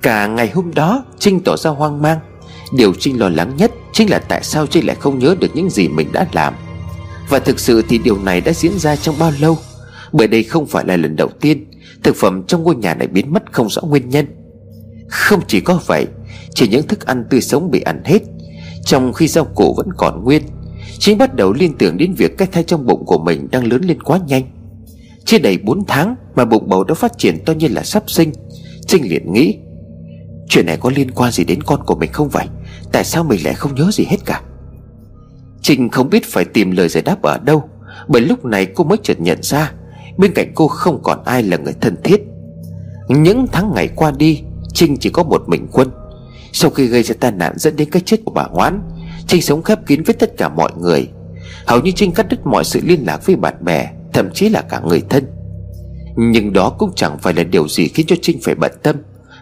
[0.02, 2.18] Cả ngày hôm đó Trinh tỏ ra hoang mang.
[2.72, 5.70] Điều Trinh lo lắng nhất Chính là tại sao Trinh lại không nhớ được những
[5.70, 6.54] gì mình đã làm.
[7.28, 9.58] Và thực sự thì điều này đã diễn ra trong bao lâu?
[10.12, 11.70] Bởi đây không phải là lần đầu tiên,
[12.02, 14.26] Thực phẩm trong ngôi nhà này biến mất không rõ nguyên nhân.
[15.08, 16.06] Không chỉ có vậy,
[16.54, 18.18] Chỉ những thức ăn tươi sống bị ăn hết,
[18.84, 20.42] Trong khi rau củ vẫn còn nguyên
[21.00, 23.80] Trinh bắt đầu liên tưởng đến việc cái thai trong bụng của mình đang lớn
[23.84, 24.42] lên quá nhanh.
[25.24, 28.32] Chưa đầy 4 tháng mà bụng bầu đã phát triển to như là sắp sinh.
[28.86, 29.58] Trinh liền nghĩ,
[30.48, 32.46] Chuyện này có liên quan gì đến con của mình không vậy?
[32.92, 34.42] Tại sao mình lại không nhớ gì hết cả?
[35.62, 37.62] Trinh không biết phải tìm lời giải đáp ở đâu,
[38.08, 39.72] Bởi lúc này cô mới chợt nhận ra
[40.18, 42.20] Bên cạnh cô không còn ai là người thân thiết.
[43.08, 45.88] Những tháng ngày qua đi, Trinh chỉ có một mình quân.
[46.52, 48.80] Sau khi gây ra tai nạn dẫn đến cái chết của bà Ngoãn
[49.30, 51.08] Trinh sống khép kín với tất cả mọi người.
[51.66, 54.60] Hầu như Trinh cắt đứt mọi sự liên lạc với bạn bè, Thậm chí là
[54.60, 55.24] cả người thân.
[56.16, 58.96] Nhưng đó cũng chẳng phải là điều gì khiến cho Trinh phải bận tâm,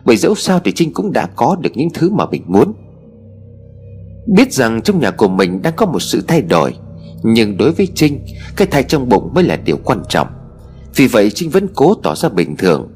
[0.05, 2.73] Bởi dẫu sao thì Trinh cũng đã có được những thứ mà mình muốn.
[4.27, 6.75] Biết rằng trong nhà của mình đang có một sự thay đổi,
[7.23, 8.25] Nhưng đối với Trinh,
[8.57, 10.29] Cái thai trong bụng mới là điều quan trọng.
[10.97, 12.89] Vì vậy Trinh vẫn cố tỏ ra bình thường.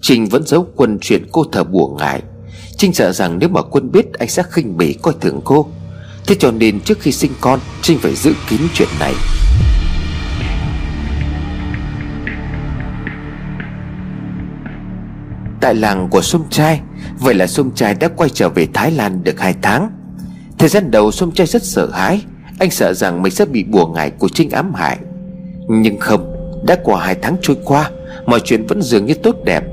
[0.00, 2.22] Trinh vẫn giấu quân chuyện cô thờ bùa ngại
[2.76, 5.66] Trinh sợ rằng nếu mà quân biết, Anh sẽ khinh bỉ coi thường cô.
[6.30, 9.14] Thế cho nên trước khi sinh con, Trinh phải giữ kín chuyện này.
[15.60, 16.80] Tại làng của Sông Trai,
[17.18, 19.90] Vậy là Sông Trai đã quay trở về Thái Lan được 2 tháng.
[20.58, 22.22] Thời gian đầu Sông Trai rất sợ hãi,
[22.58, 24.98] Anh sợ rằng mình sẽ bị bùa ngải của Trinh ám hại.
[25.68, 26.34] Nhưng không,
[26.66, 27.90] Đã qua hai tháng trôi qua,
[28.26, 29.64] Mọi chuyện vẫn dường như tốt đẹp.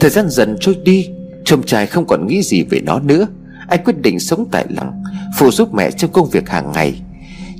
[0.00, 1.08] Thời gian dần trôi đi
[1.44, 3.26] Sông Trai không còn nghĩ gì về nó nữa.
[3.68, 5.02] Anh quyết định sống tại làng
[5.36, 7.00] Phụ giúp mẹ trong công việc hàng ngày.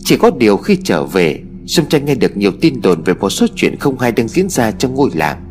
[0.04, 3.31] Chỉ có điều khi trở về Sông Tranh nghe được nhiều tin đồn Về một
[3.31, 5.44] số chuyện không hay đang diễn ra trong ngôi làng.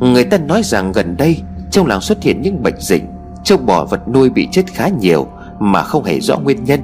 [0.00, 1.40] Người ta nói rằng gần đây,
[1.70, 3.02] Trong làng xuất hiện những bệnh dịch
[3.44, 5.26] Châu bò vật nuôi bị chết khá nhiều
[5.60, 6.80] Mà không hề rõ nguyên nhân.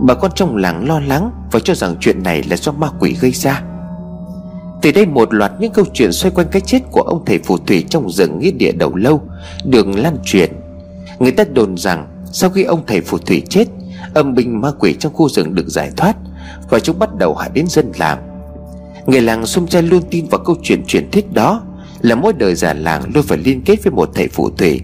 [0.00, 3.16] Bà con trong làng lo lắng Và cho rằng chuyện này là do ma quỷ
[3.20, 3.62] gây ra.
[4.82, 7.58] Từ đây một loạt những câu chuyện Xoay quanh cái chết của ông thầy phù
[7.58, 9.22] thủy Trong rừng nghĩa địa đầu lâu,
[9.64, 10.52] Đường lan truyền.
[11.18, 13.64] Người ta đồn rằng sau khi ông thầy phù thủy chết,
[14.14, 16.16] Âm binh ma quỷ trong khu rừng được giải thoát
[16.70, 18.18] Và chúng bắt đầu hại đến dân làng.
[19.06, 21.62] Người làng xung trai luôn tin vào câu chuyện truyền thuyết đó
[22.00, 24.80] là mỗi đời già làng luôn phải liên kết với một thầy phù thủy.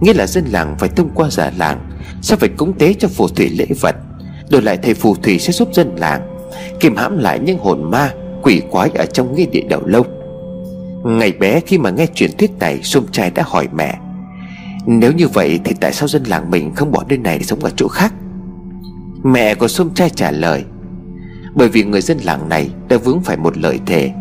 [0.00, 1.90] Nghĩa là dân làng phải thông qua già làng
[2.22, 3.96] Sẽ phải cúng tế cho phù thủy lễ vật,
[4.50, 6.22] Đổi lại thầy phù thủy sẽ giúp dân làng
[6.80, 8.10] Kiềm hãm lại những hồn ma,
[8.42, 10.04] Quỷ quái ở trong nghĩa địa đầu lâu.
[11.04, 13.98] Ngày bé khi mà nghe truyền thuyết này, Xung trai đã hỏi mẹ
[14.86, 17.60] nếu như vậy thì tại sao dân làng mình Không bỏ nơi này để sống
[17.60, 18.14] ở chỗ khác?
[19.24, 20.64] Mẹ của sôm trai trả lời,
[21.54, 24.12] Bởi vì người dân làng này Đã vướng phải một lời thề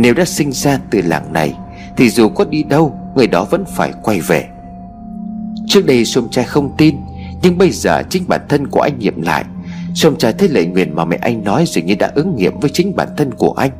[0.00, 1.54] nếu đã sinh ra từ làng này,
[1.96, 4.44] Thì dù có đi đâu, Người đó vẫn phải quay về.
[5.66, 6.96] Trước đây Sôm trai không tin,
[7.42, 9.44] Nhưng bây giờ chính bản thân của anh nghiệm lại.
[9.94, 12.70] Sôm trai thấy lời nguyện mà mẹ anh nói Dường như đã ứng nghiệm với
[12.70, 13.70] chính bản thân của anh.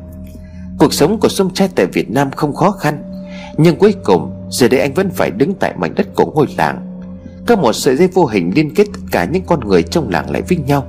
[0.77, 3.03] Cuộc sống của Sôm trai tại Việt Nam không khó khăn,
[3.57, 7.01] Nhưng cuối cùng Giờ đây anh vẫn phải đứng tại mảnh đất của ngôi làng.
[7.47, 10.31] Các một sợi dây vô hình liên kết tất cả những con người trong làng
[10.31, 10.85] lại với nhau.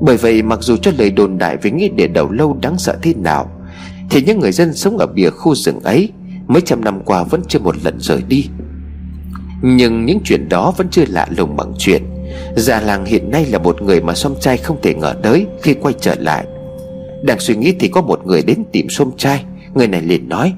[0.00, 2.96] Bởi vậy, mặc dù cho lời đồn đại về nghĩa địa đầu lâu đáng sợ
[3.02, 3.50] thế nào,
[4.10, 6.12] Thì những người dân sống ở bìa khu rừng ấy
[6.46, 8.48] Mấy trăm năm qua vẫn chưa một lần rời đi.
[9.62, 12.02] Nhưng những chuyện đó vẫn chưa lạ lùng bằng chuyện,
[12.56, 15.74] Già làng hiện nay là một người mà Sông trai không thể ngờ tới khi
[15.74, 16.46] quay trở lại.
[17.22, 20.52] Đang suy nghĩ thì có một người đến tìm Sông trai Người này liền nói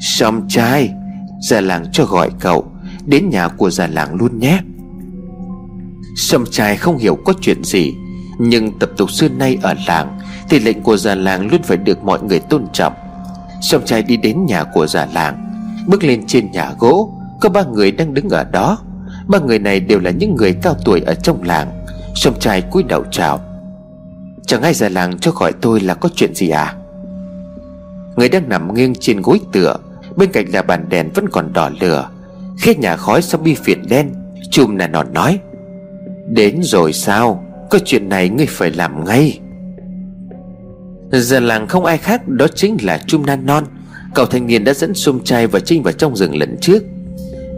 [0.00, 0.90] Sông trai
[1.42, 2.64] Già làng cho gọi cậu,
[3.06, 4.58] Đến nhà của già làng luôn nhé.
[6.16, 7.94] Sâm trai không hiểu có chuyện gì,
[8.38, 12.04] Nhưng tập tục xưa nay ở làng Thì lệnh của già làng luôn phải được
[12.04, 12.92] mọi người tôn trọng.
[13.62, 15.48] Sâm trai đi đến nhà của già làng,
[15.86, 18.78] Bước lên trên nhà gỗ, Có ba người đang đứng ở đó.
[19.28, 21.84] Ba người này đều là những người cao tuổi ở trong làng.
[22.14, 23.40] Sâm trai cúi đầu chào.
[24.46, 26.74] Chẳng ai già làng cho gọi tôi là có chuyện gì à?
[28.16, 29.76] Người đang nằm nghiêng trên gối tựa
[30.16, 32.08] Bên cạnh là bàn đèn vẫn còn đỏ lửa
[32.58, 34.12] Khét nhà khói sau bi phiền đen,
[34.50, 35.38] Chùm nà nọt nói,
[36.28, 37.44] Đến rồi sao?
[37.70, 39.38] Có chuyện này ngươi phải làm ngay.
[41.12, 43.64] Giờ làng không ai khác, Đó chính là Trung Nan Non.
[44.14, 46.82] Cậu thanh niên đã dẫn Sum trai và Trinh vào trong rừng lần trước.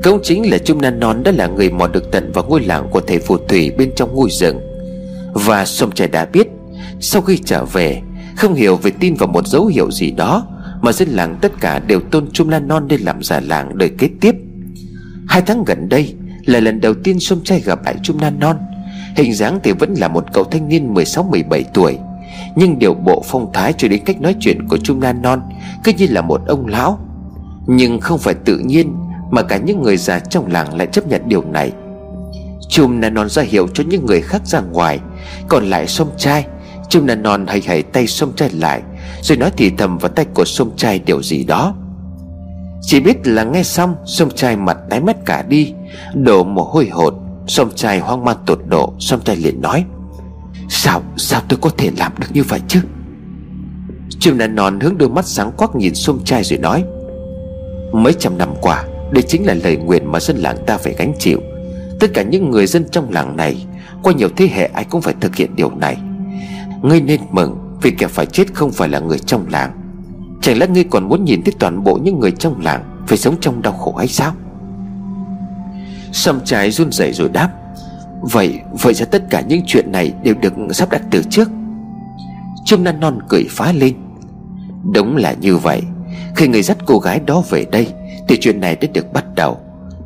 [0.02, 2.88] Cũng chính là Trung Nan Non Đã là người mò được tận vào ngôi làng
[2.90, 4.60] của thầy phù thủy bên trong ngôi rừng.
[5.32, 6.48] Và Sum trai đã biết,
[7.00, 8.00] Sau khi trở về,
[8.36, 10.46] Không hiểu về tin vào một dấu hiệu gì đó
[10.84, 13.90] mà dân làng tất cả đều tôn Trung Lan Non lên làm già làng đời
[13.98, 14.34] kế tiếp.
[15.28, 18.56] Hai tháng gần đây Là lần đầu tiên sông trai gặp lại Trung Lan Non.
[19.16, 21.98] Hình dáng thì vẫn là một cậu thanh niên 16-17 tuổi.
[22.56, 25.40] Nhưng điều bộ phong thái cho đến cách nói chuyện của Trung Lan Non
[25.84, 26.98] Cứ như là một ông lão.
[27.66, 28.94] Nhưng không phải tự nhiên
[29.30, 31.72] Mà cả những người già trong làng lại chấp nhận điều này.
[32.68, 35.00] Chùm Lan Non ra hiệu cho những người khác ra ngoài.
[35.48, 36.46] Còn lại sông trai
[36.88, 38.82] Chùm Lan Non hầy hầy tay sông trai lại.
[39.22, 41.74] Rồi nói thì thầm vào tay của sông trai điều gì đó.
[42.82, 45.72] Chỉ biết là nghe xong, Sông trai mặt tái mét cả đi,
[46.14, 47.14] Đổ mồ hôi hột.
[47.46, 49.84] Sông trai hoang mang tột độ, Sông trai liền nói,
[50.68, 52.80] Sao sao tôi có thể làm được như vậy chứ?
[54.20, 56.84] Chim nà non hướng đôi mắt sáng quắc nhìn sông trai rồi nói,
[57.92, 61.12] Mấy trăm năm qua, Đây chính là lời nguyện mà dân làng ta phải gánh
[61.18, 61.40] chịu.
[62.00, 63.66] Tất cả những người dân trong làng này,
[64.02, 65.96] Qua nhiều thế hệ ai cũng phải thực hiện điều này.
[66.82, 69.72] Ngươi nên mừng vì kẻ phải chết không phải là người trong làng.
[70.42, 73.36] Chẳng lẽ ngươi còn muốn nhìn thấy toàn bộ những người trong làng Phải sống
[73.40, 74.32] trong đau khổ hay sao?
[76.12, 77.50] Sâm trái run rẩy rồi đáp,
[78.22, 81.48] Vậy Vậy ra tất cả những chuyện này Đều được sắp đặt từ trước.
[82.64, 83.94] Trương Nan Non cười phá lên,
[84.94, 85.82] Đúng là như vậy.
[86.36, 87.88] Khi người dắt cô gái đó về đây,
[88.28, 89.58] Thì chuyện này đã được bắt đầu.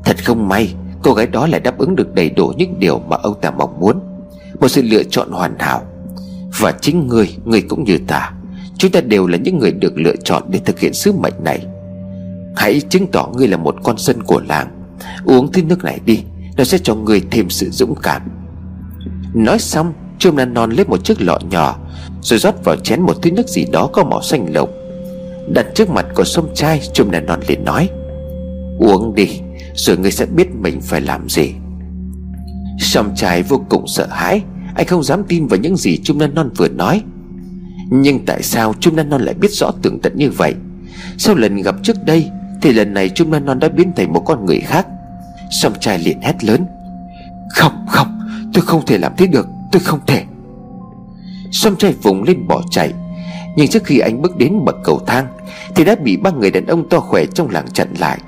[0.05, 3.17] Thật không may, Cô gái đó lại đáp ứng được đầy đủ những điều mà
[3.17, 4.01] ông ta mong muốn.
[4.61, 5.83] Một sự lựa chọn hoàn hảo
[6.59, 8.33] và chính người, người cũng như ta.
[8.79, 11.67] Chúng ta đều là những người được lựa chọn để thực hiện sứ mệnh này.
[12.57, 14.69] Hãy chứng tỏ ngươi là một con dân của làng.
[15.25, 16.23] Uống thứ nước này đi
[16.57, 18.23] nó sẽ cho người thêm sự dũng cảm.
[19.35, 21.79] Nói xong Trương Lan Non lấy một chiếc lọ nhỏ
[22.23, 24.71] Rồi rót vào chén một thứ nước gì đó có màu xanh lục.
[25.55, 27.89] Đặt trước mặt của sông trai Trương Lan Non liền nói
[28.79, 29.41] Uống đi
[29.75, 31.53] Rồi ngươi sẽ biết mình phải làm gì.
[32.79, 34.43] Sông trai vô cùng sợ hãi
[34.79, 37.03] anh không dám tin vào những gì Trung Nan Non vừa nói.
[37.91, 40.55] Nhưng tại sao Trung Nan Non lại biết rõ tường tận như vậy?
[41.19, 42.31] Sau lần gặp trước đây,
[42.63, 44.87] Thì lần này Trung Nan Non đã biến thành một con người khác.
[45.51, 46.67] Song trai liền hét lớn.
[47.55, 48.21] Không không,
[48.55, 50.25] Tôi không thể làm thế được, Tôi không thể.
[51.53, 52.93] Song trai vùng lên bỏ chạy.
[53.57, 55.27] Nhưng trước khi anh bước đến bậc cầu thang,
[55.75, 58.19] Thì đã bị ba người đàn ông to khỏe trong làng chặn lại.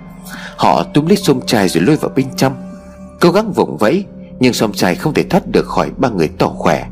[0.57, 2.55] Họ túm lấy sông trai rồi lôi vào bên trong.
[3.21, 4.05] Cố gắng vùng vẫy
[4.41, 6.87] nhưng sông trai không thể thoát được khỏi ba người tỏ khỏe.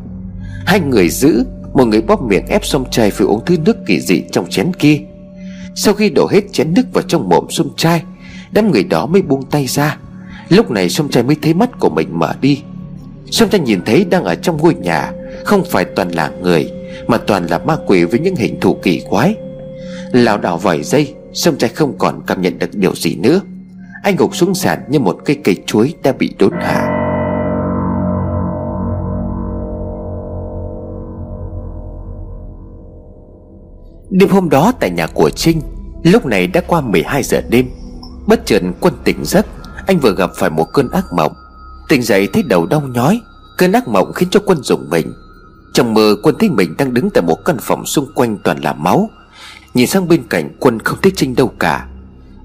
[0.66, 4.00] Hai người giữ, Một người bóp miệng ép sông trai phải uống thứ nước kỳ
[4.00, 4.98] dị trong chén kia.
[5.74, 8.02] Sau khi đổ hết chén nước vào trong mồm sông trai,
[8.52, 9.98] Đám người đó mới buông tay ra.
[10.48, 12.62] Lúc này sông trai mới thấy mắt của mình mở đi.
[13.30, 15.12] Sông trai nhìn thấy đang ở trong ngôi nhà,
[15.44, 16.70] Không phải toàn là người,
[17.06, 19.34] Mà toàn là ma quỷ với những hình thù kỳ quái.
[20.12, 23.40] Lào đảo vài giây Sông trai không còn cảm nhận được điều gì nữa.
[24.02, 26.97] Anh gục xuống sàn như một cây cây chuối đã bị đốn hạ.
[34.10, 35.60] Đêm hôm đó tại nhà của Trinh,
[36.02, 37.70] Lúc này đã qua 12 giờ đêm.
[38.26, 39.46] Bất chợt quân tỉnh giấc,
[39.86, 41.32] anh vừa gặp phải một cơn ác mộng.
[41.88, 43.20] Tỉnh dậy thấy đầu đau nhói,
[43.58, 45.12] Cơn ác mộng khiến cho quân rụng mình.
[45.74, 48.72] Trong mơ, quân thấy mình đang đứng tại một căn phòng xung quanh toàn là
[48.72, 49.10] máu.
[49.74, 51.88] Nhìn sang bên cạnh, quân không thấy Trinh đâu cả.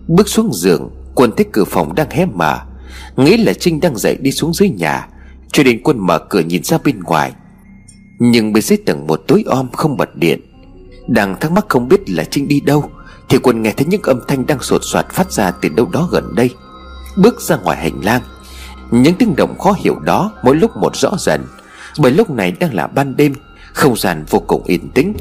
[0.07, 2.59] Bước xuống giường, Quân thấy cửa phòng đang hé mở.
[3.17, 5.07] Nghĩ là Trinh đang dậy đi xuống dưới nhà,
[5.51, 7.33] Cho đến quân mở cửa nhìn ra bên ngoài.
[8.19, 10.52] Nhưng bên dưới tầng một tối om không bật điện.
[11.07, 12.89] Đang thắc mắc không biết là Trinh đi đâu,
[13.29, 16.09] Thì quân nghe thấy những âm thanh đang sột soạt phát ra từ đâu đó
[16.11, 16.49] gần đây.
[17.17, 18.21] Bước ra ngoài hành lang,
[18.91, 21.45] Những tiếng động khó hiểu đó mỗi lúc một rõ dần
[21.99, 23.33] Bởi lúc này đang là ban đêm,
[23.73, 25.13] Không gian vô cùng yên tĩnh.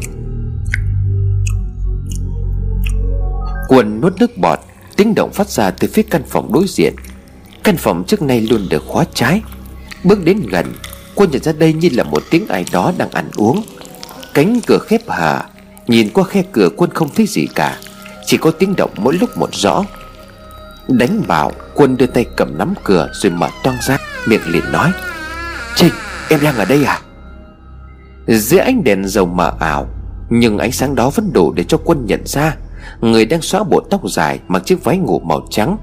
[3.68, 4.58] Quân nuốt nước bọt,
[4.96, 6.94] Tiếng động phát ra từ phía căn phòng đối diện.
[7.64, 9.42] Căn phòng trước nay luôn được khóa trái.
[10.04, 10.66] Bước đến gần,
[11.14, 13.62] Quân nhận ra đây như là một tiếng ai đó đang ăn uống.
[14.34, 15.42] Cánh cửa khép hờ
[15.86, 17.78] Nhìn qua khe cửa quân không thấy gì cả.
[18.26, 19.84] Chỉ có tiếng động mỗi lúc một rõ.
[20.88, 24.92] Đánh bảo Quân đưa tay cầm nắm cửa rồi mở toang ra, Miệng liền nói
[25.76, 25.92] Trinh
[26.28, 27.00] em đang ở đây à?
[28.26, 29.88] Dưới ánh đèn dầu mờ ảo,
[30.30, 32.56] Nhưng ánh sáng đó vẫn đủ để cho quân nhận ra
[33.00, 35.76] Người đang xóa bộ tóc dài Mặc chiếc váy ngủ màu trắng,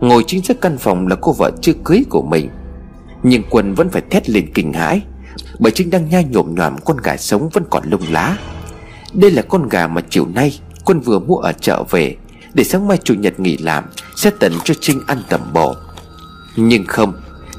[0.00, 2.50] Ngồi chính giữa căn phòng là cô vợ chưa cưới của mình.
[3.22, 5.00] Nhưng quân vẫn phải thét lên kinh hãi,
[5.58, 8.36] Bởi Trinh đang nhai nhộm nhòm con gà sống vẫn còn lông lá.
[9.14, 12.16] Đây là con gà mà chiều nay Quân vừa mua ở chợ về.
[12.54, 13.84] Để sáng mai chủ nhật nghỉ làm,
[14.16, 15.74] Sẽ tận cho Trinh ăn tầm bò.
[16.56, 17.12] Nhưng không,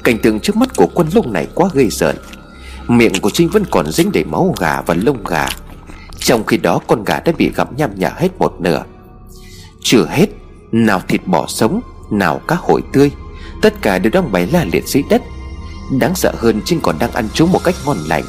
[0.04, 2.16] Cảnh tượng trước mắt của quân lúc này quá gây rợn.
[2.88, 5.48] Miệng của Trinh vẫn còn dính đầy máu gà và lông gà.
[6.18, 8.84] Trong khi đó, con gà đã bị gặm nham nhở hết một nửa.
[9.82, 10.26] Chưa hết,
[10.72, 13.10] Nào thịt bò sống, Nào cá hồi tươi.
[13.62, 15.22] Tất cả đều đang bày la liệt dưới đất.
[16.00, 18.24] Đáng sợ hơn Trinh còn đang ăn chúng một cách ngon lành.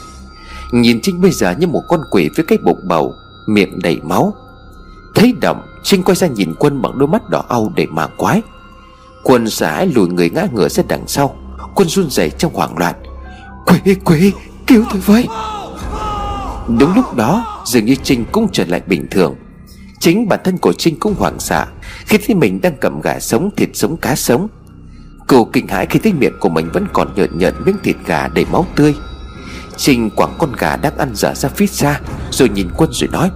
[0.72, 3.16] Nhìn Trinh bây giờ như một con quỷ với cái bụng bầu
[3.48, 4.34] Miệng đầy máu.
[5.16, 8.42] Thấy động Trinh quay ra nhìn quân bằng đôi mắt đỏ au để mà quái.
[9.24, 11.36] Quân sải lùi người ngã ngửa ra đằng sau.
[11.76, 12.96] Quân run rẩy trong hoảng loạn.
[13.66, 14.34] Quỷ quỷ,
[14.68, 15.28] cứu tôi với.
[16.80, 19.36] Đúng lúc đó, Dường như Trinh cũng trở lại bình thường.
[20.00, 21.66] Chính bản thân của Trinh cũng hoảng sợ,
[22.06, 24.48] Khi thấy mình đang cầm gà sống, thịt sống, cá sống.
[25.28, 28.28] Cô kinh hãi khi thấy miệng của mình vẫn còn nhợn nhợn miếng thịt gà
[28.28, 28.94] đầy máu tươi.
[29.78, 32.00] Trinh quẳng con gà đang ăn dở ra phía xa
[32.32, 33.30] Rồi nhìn Quân rồi nói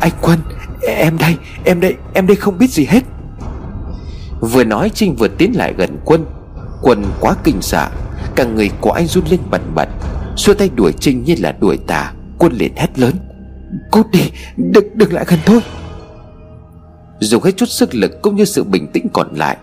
[0.00, 0.38] Anh Quân
[0.82, 3.00] Em đây Em đây Em đây không biết gì hết.
[4.40, 6.24] Vừa nói Trinh vừa tiến lại gần Quân.
[6.82, 7.88] Quân quá kinh sợ
[8.34, 9.88] Cả người của anh run lên bần bật.
[10.36, 13.14] Xua tay đuổi Trinh như là đuổi tà Quân liền hét lớn
[13.90, 15.60] Cút đi Đừng, đừng lại gần thôi.
[17.20, 19.56] Dùng hết chút sức lực cũng như sự bình tĩnh còn lại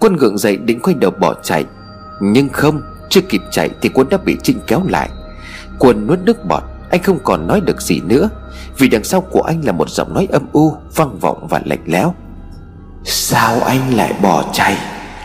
[0.00, 1.64] Quân gượng dậy định quay đầu bỏ chạy.
[2.22, 5.08] Nhưng không chưa kịp chạy thì quân đã bị Trinh kéo lại.
[5.78, 8.28] Quân nuốt nước bọt, Anh không còn nói được gì nữa,
[8.78, 11.82] Vì đằng sau của anh là một giọng nói âm u, Vang vọng và lạnh
[11.86, 12.14] lẽo.
[13.04, 14.76] Sao anh lại bỏ chạy?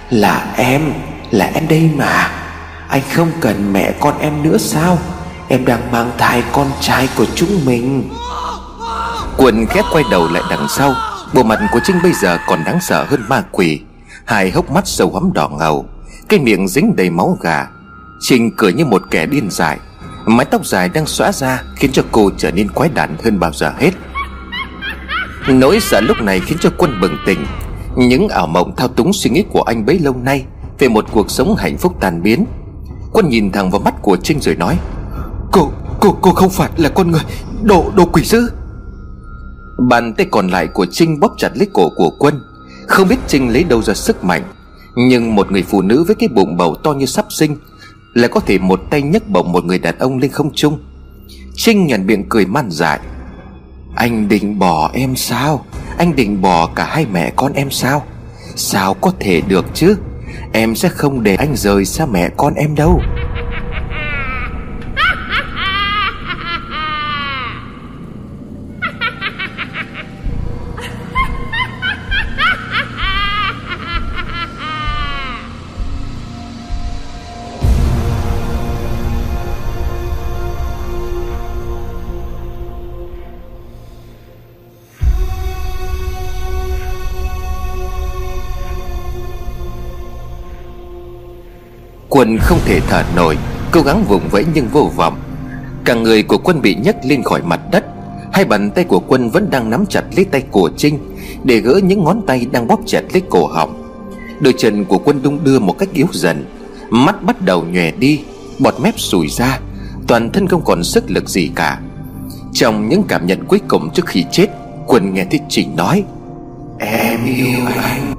[0.09, 0.93] Là em
[1.31, 2.31] Là em đây mà.
[2.87, 4.97] Anh không cần mẹ con em nữa sao?
[5.47, 8.09] Em đang mang thai con trai của chúng mình.
[9.37, 10.93] Quân khét quay đầu lại đằng sau,
[11.33, 13.79] Bộ mặt của Trinh bây giờ còn đáng sợ hơn ma quỷ.
[14.25, 15.85] Hai hốc mắt sâu hắm đỏ ngầu.
[16.31, 17.67] Cái miệng dính đầy máu gà.
[18.19, 19.79] Trinh cười như một kẻ điên dại.
[20.25, 23.51] Mái tóc dài đang xóa ra Khiến cho cô trở nên quái đản hơn bao
[23.53, 23.91] giờ hết.
[25.47, 27.45] Nỗi sợ lúc này khiến cho quân bừng tỉnh.
[27.95, 30.45] Những ảo mộng thao túng suy nghĩ của anh bấy lâu nay
[30.79, 32.45] Về một cuộc sống hạnh phúc tàn biến.
[33.13, 34.79] Quân nhìn thẳng vào mắt của Trinh rồi nói
[35.51, 37.21] Cô, cô, cô không phải là con người
[37.63, 38.51] Đồ, đồ quỷ dữ.
[39.89, 42.41] Bàn tay còn lại của Trinh bóp chặt lấy cổ của Quân.
[42.87, 44.43] Không biết Trinh lấy đâu ra sức mạnh.
[44.95, 47.57] Nhưng một người phụ nữ với cái bụng bầu to như sắp sinh
[48.13, 50.79] Lại có thể một tay nhấc bổng một người đàn ông lên không trung.
[51.55, 52.99] Trinh nhận miệng cười man dại.
[53.95, 55.65] Anh định bỏ em sao?
[55.97, 58.03] Anh định bỏ cả hai mẹ con em sao?
[58.55, 59.95] Sao có thể được chứ?
[60.53, 63.01] Em sẽ không để anh rời xa mẹ con em đâu.
[92.21, 93.37] Quân không thể thở nổi,
[93.71, 95.19] Cố gắng vùng vẫy nhưng vô vọng.
[95.85, 97.85] Cả người của quân bị nhấc lên khỏi mặt đất.
[98.33, 100.99] Hai bàn tay của quân vẫn đang nắm chặt lấy tay của Trinh,
[101.43, 103.83] Để gỡ những ngón tay đang bóp chặt lấy cổ họng.
[104.39, 106.45] Đôi chân của quân đung đưa một cách yếu dần.
[106.89, 108.19] Mắt bắt đầu nhòe đi,
[108.59, 109.59] Bọt mép sùi ra,
[110.07, 111.79] Toàn thân không còn sức lực gì cả.
[112.53, 114.47] Trong những cảm nhận cuối cùng trước khi chết,
[114.87, 116.03] Quân nghe thấy Trình nói,
[116.79, 118.13] Em yêu anh.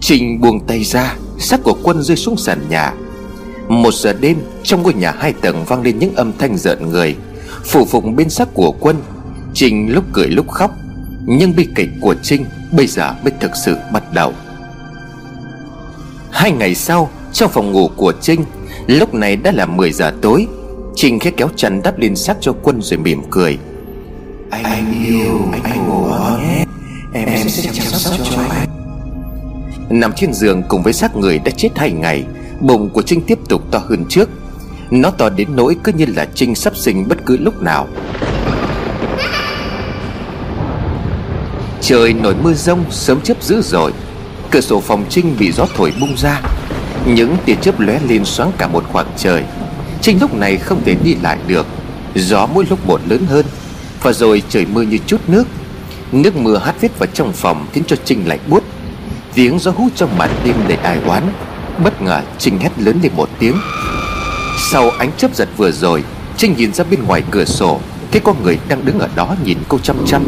[0.00, 1.14] Trình buông tay ra.
[1.38, 2.92] Xác của quân rơi xuống sàn nhà.
[3.68, 7.16] Một giờ đêm Trong ngôi nhà hai tầng vang lên những âm thanh rợn người
[7.64, 8.96] Phủ phụng bên xác của quân.
[9.54, 10.70] Trinh lúc cười lúc khóc
[11.26, 14.32] Nhưng bi kịch của Trinh Bây giờ mới thực sự bắt đầu.
[16.30, 18.44] Hai ngày sau Trong phòng ngủ của Trinh
[18.86, 20.46] Lúc này đã là 10 giờ tối
[20.96, 23.58] Trinh khẽ kéo chăn đắp lên xác cho quân rồi mỉm cười.
[24.50, 26.64] Anh, anh yêu Anh, anh ngủ ngon nhé.
[27.12, 28.75] Em, em sẽ chăm sóc cho anh.
[29.90, 32.24] Nằm trên giường cùng với xác người đã chết hai ngày,
[32.60, 34.28] Bụng của Trinh tiếp tục to hơn trước.
[34.90, 37.88] Nó to đến nỗi cứ như là Trinh sắp sinh bất cứ lúc nào.
[41.80, 43.92] Trời nổi mưa rông sớm chớp dữ dội.
[44.50, 46.40] Cửa sổ phòng Trinh bị gió thổi bung ra.
[47.06, 49.44] Những tia chớp lóe lên xoáng cả một khoảng trời.
[50.00, 51.66] Trinh lúc này không thể đi lại được.
[52.14, 53.46] Gió mỗi lúc một lớn hơn.
[54.02, 55.44] Và rồi trời mưa như chút nước.
[56.12, 58.62] Nước mưa hát vết vào trong phòng Khiến cho Trinh lạnh buốt.
[59.36, 61.22] Tiếng gió hú trong màn đêm đầy ai oán,
[61.84, 63.56] Bất ngờ Trinh hét lớn lên một tiếng.
[64.72, 66.04] Sau ánh chớp giật vừa rồi,
[66.36, 67.80] Trinh nhìn ra bên ngoài cửa sổ,
[68.12, 70.26] Thấy có người đang đứng ở đó nhìn cô chăm chăm.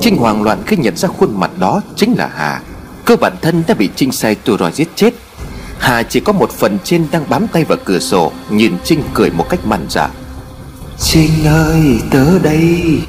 [0.00, 2.62] Trinh hoảng loạn khi nhận ra khuôn mặt đó chính là Hà.
[3.04, 5.14] Cơ bản thân đã bị Trinh sai tù rồi giết chết.
[5.78, 9.30] Hà chỉ có một phần trên đang bám tay vào cửa sổ, Nhìn Trinh cười
[9.30, 10.10] một cách mặn dạ.
[10.98, 13.00] Trinh ơi, tớ đây.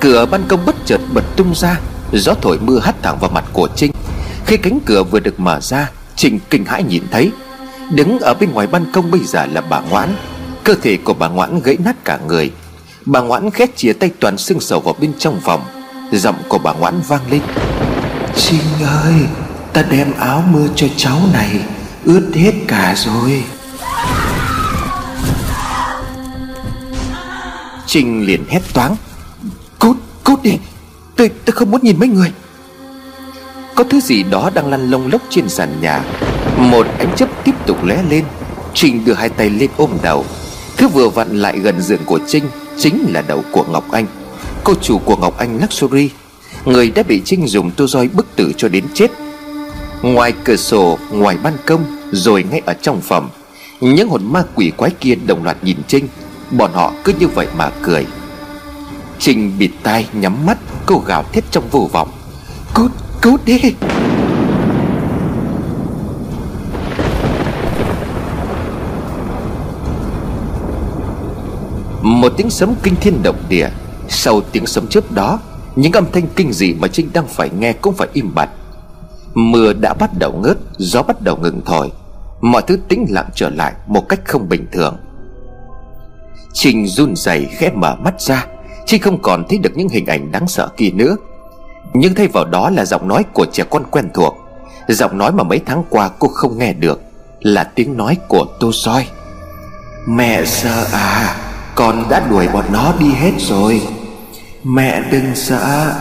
[0.00, 1.80] Cửa ban công bất chợt bật tung ra
[2.12, 3.92] Gió thổi mưa hắt thẳng vào mặt của Trinh.
[4.46, 7.30] Khi cánh cửa vừa được mở ra Trinh kinh hãi nhìn thấy
[7.90, 10.14] Đứng ở bên ngoài ban công bây giờ là bà Ngoãn.
[10.64, 12.52] Cơ thể của bà Ngoãn gãy nát cả người.
[13.04, 15.64] Bà Ngoãn ghét chia tay toàn xương sầu vào bên trong phòng
[16.12, 17.42] Giọng của bà Ngoãn vang lên.
[18.36, 19.14] Trinh ơi
[19.72, 21.60] Ta đem áo mưa cho cháu này
[22.04, 23.44] Ướt hết cả rồi.
[27.86, 28.96] Trinh liền hét toáng
[29.80, 30.58] Cút, cút đi.
[31.16, 32.32] Tôi, tôi không muốn nhìn mấy người.
[33.74, 36.04] Có thứ gì đó đang lăn lông lốc trên sàn nhà.
[36.58, 38.24] Một ánh chớp tiếp tục lóe lên.
[38.74, 40.24] Trinh đưa hai tay lên ôm đầu.
[40.76, 42.44] Thứ vừa vặn lại gần giường của Trinh
[42.78, 44.06] Chính là đầu của Ngọc Anh.
[44.64, 46.10] Cô chủ của Ngọc Anh Luxury.
[46.64, 49.10] Người đã bị Trinh dùng tô roi bức tử cho đến chết.
[50.02, 53.28] Ngoài cửa sổ, ngoài ban công Rồi ngay ở trong phòng.
[53.80, 56.08] Những hồn ma quỷ quái kia đồng loạt nhìn Trinh.
[56.50, 58.06] Bọn họ cứ như vậy mà cười.
[59.20, 62.08] Trinh bịt tai nhắm mắt Cô gào thét trong vô vọng.
[62.74, 62.90] Cút,
[63.22, 63.58] cút đi!
[72.02, 73.68] Một tiếng sấm kinh thiên động địa.
[74.08, 75.40] Sau tiếng sấm chớp đó
[75.76, 78.50] Những âm thanh kinh dị mà Trinh đang phải nghe cũng phải im bặt.
[79.34, 81.92] Mưa đã bắt đầu ngớt Gió bắt đầu ngừng thổi.
[82.40, 84.96] Mọi thứ tĩnh lặng trở lại một cách không bình thường.
[86.52, 88.46] Trình run rẩy khẽ mở mắt ra.
[88.90, 91.16] Trinh không còn thấy được những hình ảnh đáng sợ kia nữa.
[91.94, 94.36] Nhưng thay vào đó là giọng nói của trẻ con quen thuộc.
[94.88, 97.00] Giọng nói mà mấy tháng qua cô không nghe được
[97.40, 99.06] Là tiếng nói của Tô soi.
[100.08, 101.36] Mẹ sợ à
[101.74, 103.82] Con đã đuổi bọn nó đi hết rồi.
[104.64, 105.92] Mẹ đừng sợ.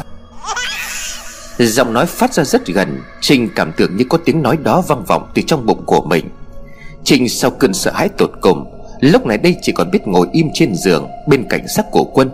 [1.57, 3.01] Giọng nói phát ra rất gần.
[3.21, 6.29] Trinh cảm tưởng như có tiếng nói đó vang vọng từ trong bụng của mình.
[7.03, 8.65] Trinh sau cơn sợ hãi tột cùng
[9.01, 12.29] Lúc này đây chỉ còn biết ngồi im trên giường Bên cạnh xác của quân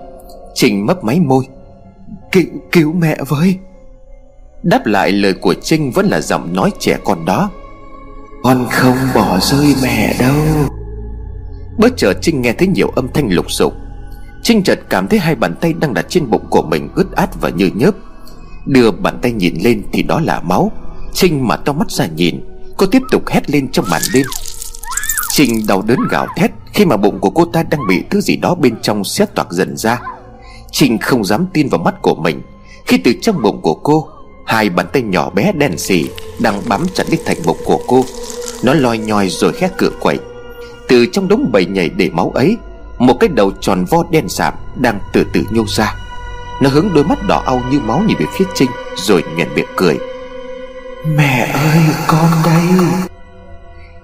[0.55, 1.45] Trinh mấp máy môi.
[2.31, 3.57] Cứu, cứu mẹ với.
[4.63, 7.49] Đáp lại lời của Trinh vẫn là giọng nói trẻ con đó.
[8.43, 10.35] Con không bỏ rơi mẹ đâu.
[11.77, 13.73] Bất chợt Trinh nghe thấy nhiều âm thanh lục sục.
[14.43, 17.41] Trinh chợt cảm thấy hai bàn tay đang đặt trên bụng của mình ướt át
[17.41, 17.95] và như nhớp.
[18.65, 20.71] Đưa bàn tay nhìn lên thì đó là máu.
[21.13, 22.45] Trinh mà to mắt ra nhìn
[22.77, 24.25] Cô tiếp tục hét lên trong màn đêm.
[25.29, 28.35] Trinh đau đớn gào thét Khi mà bụng của cô ta đang bị thứ gì
[28.35, 30.01] đó bên trong xét toạc dần ra.
[30.75, 32.41] Trinh không dám tin vào mắt của mình.
[32.85, 34.07] Khi từ trong bụng của cô
[34.45, 36.05] Hai bàn tay nhỏ bé đen xì
[36.39, 38.05] Đang bám chặt lấy thành bụng của cô.
[38.63, 40.19] Nó loi nhoi rồi khét cửa quậy.
[40.87, 42.57] Từ trong đống bầy nhảy để máu ấy
[42.97, 45.95] Một cái đầu tròn vo đen sạm Đang từ từ nhô ra.
[46.61, 49.69] Nó hướng đôi mắt đỏ au như máu nhìn về phía Trinh Rồi nhoẻn miệng
[49.75, 49.97] cười.
[51.17, 52.89] Mẹ ơi con đây.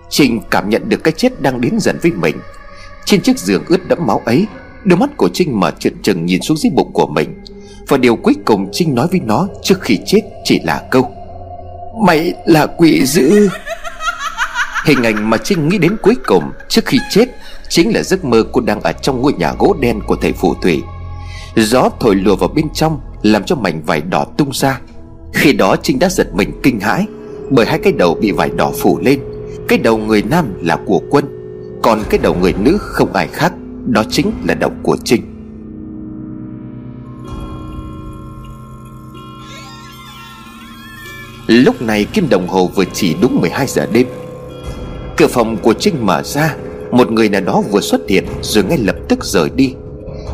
[0.10, 2.38] Trinh cảm nhận được cái chết đang đến dần với mình.
[3.06, 4.48] Trên chiếc giường ướt đẫm máu ấy
[4.84, 7.42] Đôi mắt của Trinh mở trợn trừng nhìn xuống dưới bụng của mình.
[7.88, 11.12] Và điều cuối cùng Trinh nói với nó trước khi chết chỉ là câu,
[12.06, 13.50] Mày là quỷ dữ.
[14.86, 17.26] Hình ảnh mà Trinh nghĩ đến cuối cùng trước khi chết
[17.70, 20.54] Chính là giấc mơ cô đang ở trong ngôi nhà gỗ đen của thầy phù
[20.54, 20.82] thủy.
[21.56, 24.80] Gió thổi lùa vào bên trong, Làm cho mảnh vải đỏ tung ra.
[25.34, 27.06] Khi đó Trinh đã giật mình kinh hãi
[27.50, 29.20] Bởi hai cái đầu bị vải đỏ phủ lên.
[29.68, 31.26] Cái đầu người nam là của quân,
[31.84, 33.54] Còn cái đầu người nữ không ai khác.
[33.88, 35.22] Đó chính là động của Trinh.
[41.48, 44.08] Lúc này kim đồng hồ vừa chỉ đúng 12 giờ đêm.
[45.18, 46.56] Cửa phòng của Trinh mở ra,
[46.92, 49.74] Một người nào đó vừa xuất hiện Rồi ngay lập tức rời đi.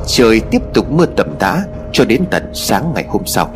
[0.07, 3.53] Trời tiếp tục mưa tầm tã Cho đến tận sáng ngày hôm sau.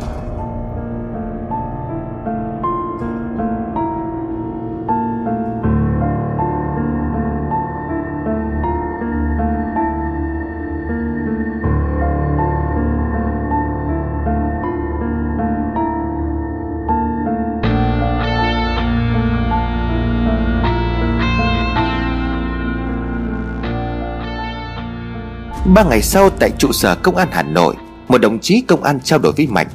[25.74, 27.74] Ba ngày sau tại trụ sở công an Hà Nội,
[28.08, 29.66] Một đồng chí công an trao đổi với Mạnh.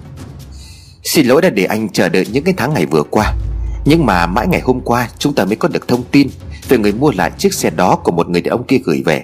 [1.04, 3.34] Xin lỗi đã để anh chờ đợi những cái tháng ngày vừa qua,
[3.86, 6.28] Nhưng mà mãi ngày hôm qua Chúng ta mới có được thông tin
[6.70, 9.24] Về người mua lại chiếc xe đó của một người đàn ông kia gửi về.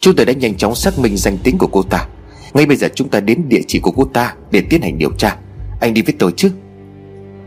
[0.00, 2.06] Chúng tôi đã nhanh chóng xác minh danh tính của cô ta.
[2.54, 5.10] Ngay bây giờ chúng ta đến địa chỉ của cô ta Để tiến hành điều
[5.18, 5.36] tra.
[5.80, 6.50] Anh đi với tôi chứ?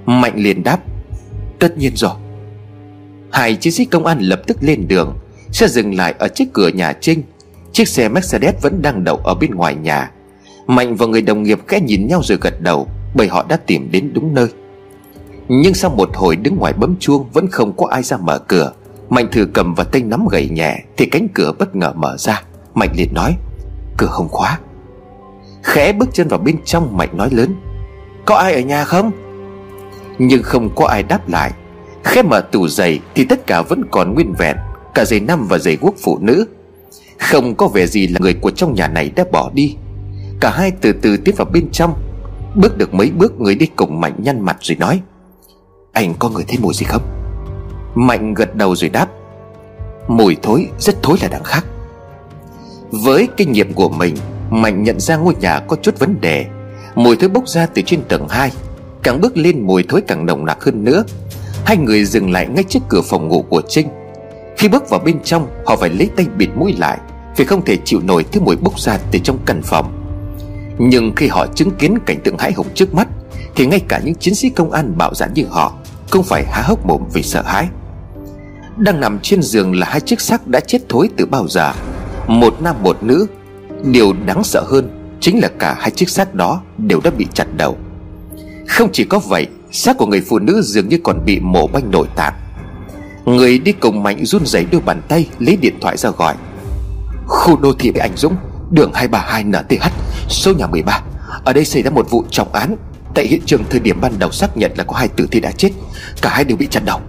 [0.06, 0.80] Mạnh liền đáp,
[1.60, 2.14] Tất nhiên rồi.
[3.32, 5.18] Hai chiến sĩ công an lập tức lên đường
[5.52, 7.22] Xe dừng lại ở trước cửa nhà Trinh.
[7.76, 10.12] Chiếc xe Mercedes vẫn đang đậu ở bên ngoài nhà.
[10.68, 13.92] Mạnh và người đồng nghiệp khẽ nhìn nhau rồi gật đầu, Bởi họ đã tìm
[13.92, 14.48] đến đúng nơi.
[15.48, 18.72] Nhưng sau một hồi đứng ngoài bấm chuông, Vẫn không có ai ra mở cửa.
[19.10, 22.44] Mạnh thử cầm vào tay nắm gậy nhẹ, Thì cánh cửa bất ngờ mở ra.
[22.74, 23.36] Mạnh liền nói,
[23.98, 24.60] Cửa không khóa.
[25.64, 27.56] Khẽ bước chân vào bên trong, Mạnh nói lớn,
[28.26, 29.12] Có ai ở nhà không?
[30.20, 31.52] Nhưng không có ai đáp lại.
[32.04, 34.58] Khẽ mở tủ giày Thì tất cả vẫn còn nguyên vẹn,
[34.94, 36.46] Cả giày nam và giày quốc phụ nữ
[37.20, 39.76] không có vẻ gì là người của trong nhà này đã bỏ đi.
[40.40, 41.94] Cả hai từ từ tiến vào bên trong,
[42.56, 45.02] Bước được mấy bước người đi cùng Mạnh nhăn mặt rồi nói,
[45.92, 47.02] Anh có người thấy mùi gì không?
[47.96, 49.08] Mạnh gật đầu rồi đáp,
[50.08, 51.66] Mùi thối, rất thối là đằng khác.
[52.92, 54.16] Với kinh nghiệm của mình,
[54.50, 56.46] Mạnh nhận ra ngôi nhà có chút vấn đề.
[56.96, 58.52] Mùi thối bốc ra từ trên tầng 2
[59.04, 61.04] Càng bước lên mùi thối càng nồng nặc hơn nữa.
[61.66, 63.88] Hai người dừng lại ngay trước cửa phòng ngủ của Trinh
[64.58, 66.98] khi bước vào bên trong, Họ phải lấy tay bịt mũi lại,
[67.38, 70.02] Vì không thể chịu nổi thứ mùi bốc ra từ trong căn phòng.
[70.80, 73.08] Nhưng khi họ chứng kiến cảnh tượng hãi hùng trước mắt,
[73.56, 75.74] Thì ngay cả những chiến sĩ công an bạo dạn như họ
[76.12, 77.68] Cũng phải há hốc mồm vì sợ hãi.
[78.78, 81.74] Đang nằm trên giường là hai chiếc xác đã chết thối từ bao giờ.
[82.28, 83.28] Một nam một nữ.
[83.84, 87.48] Điều đáng sợ hơn Chính là cả hai chiếc xác đó đều đã bị chặt
[87.58, 87.78] đầu.
[88.68, 91.92] Không chỉ có vậy, Xác của người phụ nữ dường như còn bị mổ banh
[91.92, 92.34] nội tạng.
[93.26, 96.36] Người đi cùng Mạnh run rẩy đôi bàn tay, Lấy điện thoại ra gọi.
[97.26, 98.36] Khu đô thị anh Dũng,
[98.72, 99.88] Đường 232 NTH
[100.30, 101.02] Số nhà 13
[101.44, 102.76] Ở đây xảy ra một vụ trọng án.
[103.16, 105.52] Tại hiện trường thời điểm ban đầu xác nhận là có hai tử thi đã
[105.52, 105.70] chết,
[106.22, 107.00] Cả hai đều bị chặt đầu.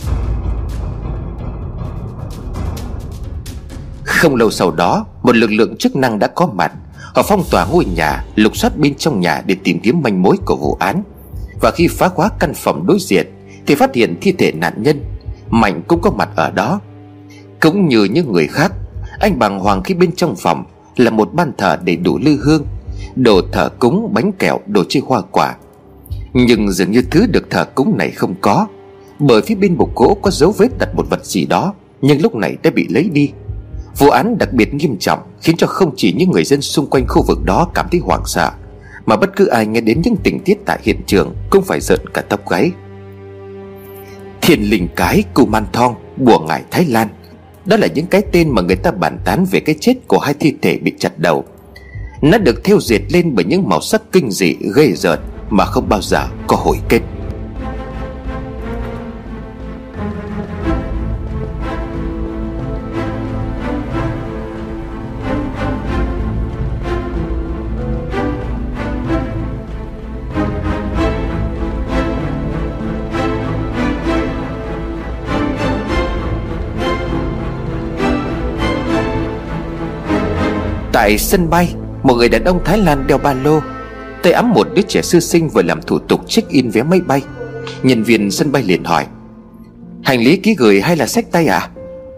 [4.05, 6.73] Không lâu sau đó, Một lực lượng chức năng đã có mặt.
[7.15, 10.37] Họ phong tỏa ngôi nhà, Lục soát bên trong nhà để tìm kiếm manh mối
[10.45, 11.03] của vụ án.
[11.61, 13.27] Và khi phá khóa căn phòng đối diện,
[13.67, 15.16] Thì phát hiện thi thể nạn nhân
[15.51, 16.81] Mạnh cũng có mặt ở đó.
[17.61, 18.73] Cũng như những người khác,
[19.21, 20.65] Anh bàng hoàng khi bên trong phòng
[20.97, 22.67] Là một ban thờ đầy đủ lư hương,
[23.17, 25.57] Đồ thờ cúng, bánh kẹo, đồ chơi hoa quả.
[26.33, 28.67] Nhưng dường như thứ được thờ cúng này không có,
[29.19, 32.35] Bởi phía bên bục gỗ có dấu vết đặt một vật gì đó, Nhưng lúc
[32.35, 33.31] này đã bị lấy đi.
[33.99, 37.07] Vụ án đặc biệt nghiêm trọng Khiến cho không chỉ những người dân xung quanh
[37.09, 38.51] khu vực đó cảm thấy hoảng sợ,
[39.07, 42.01] Mà bất cứ ai nghe đến những tình tiết tại hiện trường Cũng phải giận
[42.15, 42.73] cả tóc gáy.
[44.47, 47.09] Thiền linh cái, Cù Man Thong, Bùa ngải Thái Lan.
[47.65, 50.35] Đó là những cái tên mà người ta bàn tán về cái chết của hai
[50.41, 51.45] thi thể bị chặt đầu.
[52.23, 55.19] Nó được theo diệt lên bởi những màu sắc kinh dị, ghê rợn
[55.51, 57.01] Mà không bao giờ có hồi kết.
[81.07, 83.61] Tại sân bay, Một người đàn ông Thái Lan đeo ba lô,
[84.23, 87.01] Tay ấm một đứa trẻ sư sinh vừa làm thủ tục check in vé máy
[87.01, 87.23] bay.
[87.83, 89.07] Nhân viên sân bay liền hỏi,
[90.03, 91.71] Hành lý ký gửi hay là sách tay à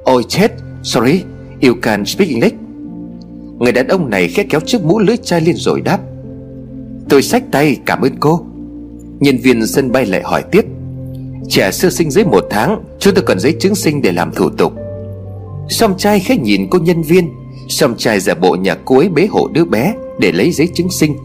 [0.04, 1.22] Ôi chết, Sorry,
[1.62, 2.54] You can speak English.
[3.58, 5.98] Người đàn ông này khẽ kéo chiếc mũ lưới chai lên rồi đáp,
[7.08, 8.46] Tôi sách tay, cảm ơn cô.
[9.20, 10.64] Nhân viên sân bay lại hỏi tiếp,
[11.48, 14.50] Trẻ sơ sinh dưới một tháng, Chúng tôi cần giấy chứng sinh để làm thủ
[14.50, 14.72] tục.
[15.68, 17.30] Song trai khẽ nhìn cô nhân viên
[17.68, 20.90] Song trai giả bộ nhà cô ấy bế hộ đứa bé Để lấy giấy chứng
[20.90, 21.16] sinh.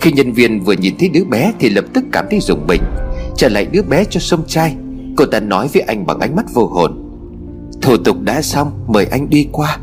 [0.00, 2.82] Khi nhân viên vừa nhìn thấy đứa bé Thì lập tức cảm thấy rùng mình.
[3.36, 4.76] Trả lại đứa bé cho sông trai.
[5.16, 7.04] Cô ta nói với anh bằng ánh mắt vô hồn.
[7.82, 9.78] Thủ tục đã xong, Mời anh đi qua.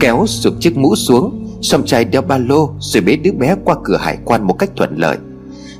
[0.00, 3.76] Kéo sụp chiếc mũ xuống Song trai đeo ba lô Rồi bế đứa bé qua
[3.84, 5.16] cửa hải quan một cách thuận lợi.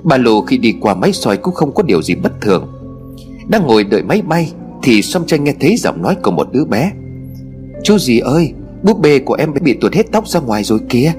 [0.03, 2.73] Ba lô khi đi qua máy soi cũng không có điều gì bất thường.
[3.49, 6.65] Đang ngồi đợi máy bay Thì song trai nghe thấy giọng nói của một đứa
[6.65, 6.93] bé.
[7.85, 8.53] Chú gì ơi
[8.83, 11.13] Búp bê của em bị tuột hết tóc ra ngoài rồi kìa.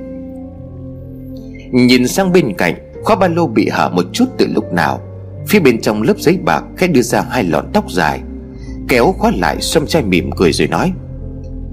[1.71, 5.01] Nhìn sang bên cạnh, Khóa ba lô bị hở một chút từ lúc nào.
[5.47, 8.21] Phía bên trong lớp giấy bạc Khẽ đưa ra hai lọn tóc dài.
[8.87, 10.91] Kéo khóa lại xâm trai mỉm cười rồi nói,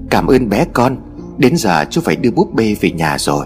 [0.09, 0.97] Cảm ơn bé con,
[1.37, 3.45] Đến giờ chú phải đưa búp bê về nhà rồi.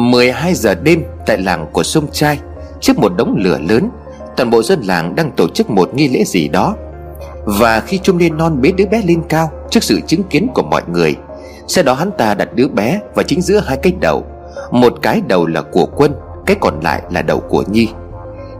[0.00, 2.38] Mười hai giờ đêm tại làng của sông trai,
[2.80, 3.90] Trước một đống lửa lớn,
[4.36, 6.74] Toàn bộ dân làng đang tổ chức một nghi lễ gì đó.
[7.44, 10.62] Và khi trung niên non bế đứa bé lên cao Trước sự chứng kiến của
[10.62, 11.16] mọi người,
[11.66, 14.24] Sau đó hắn ta đặt đứa bé vào chính giữa hai cái đầu.
[14.70, 16.14] Một cái đầu là của quân,
[16.46, 17.88] Cái còn lại là đầu của Nhi.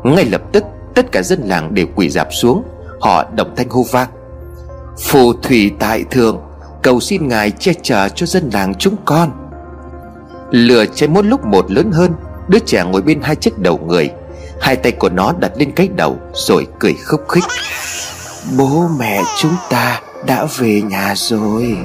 [0.05, 0.64] Ngay lập tức,
[0.95, 2.62] tất cả dân làng đều quỳ dạp xuống,
[3.01, 4.09] Họ đồng thanh hô vang.
[4.99, 6.41] Phù thủy tại thượng,
[6.82, 9.39] Cầu xin ngài che chở cho dân làng chúng con.
[10.51, 12.12] Lửa cháy mỗi lúc một lớn hơn,
[12.48, 14.11] Đứa trẻ ngồi bên hai chiếc đầu người.
[14.61, 17.44] Hai tay của nó đặt lên cái đầu, Rồi cười khúc khích.
[18.59, 21.76] Bố mẹ chúng ta đã về nhà rồi.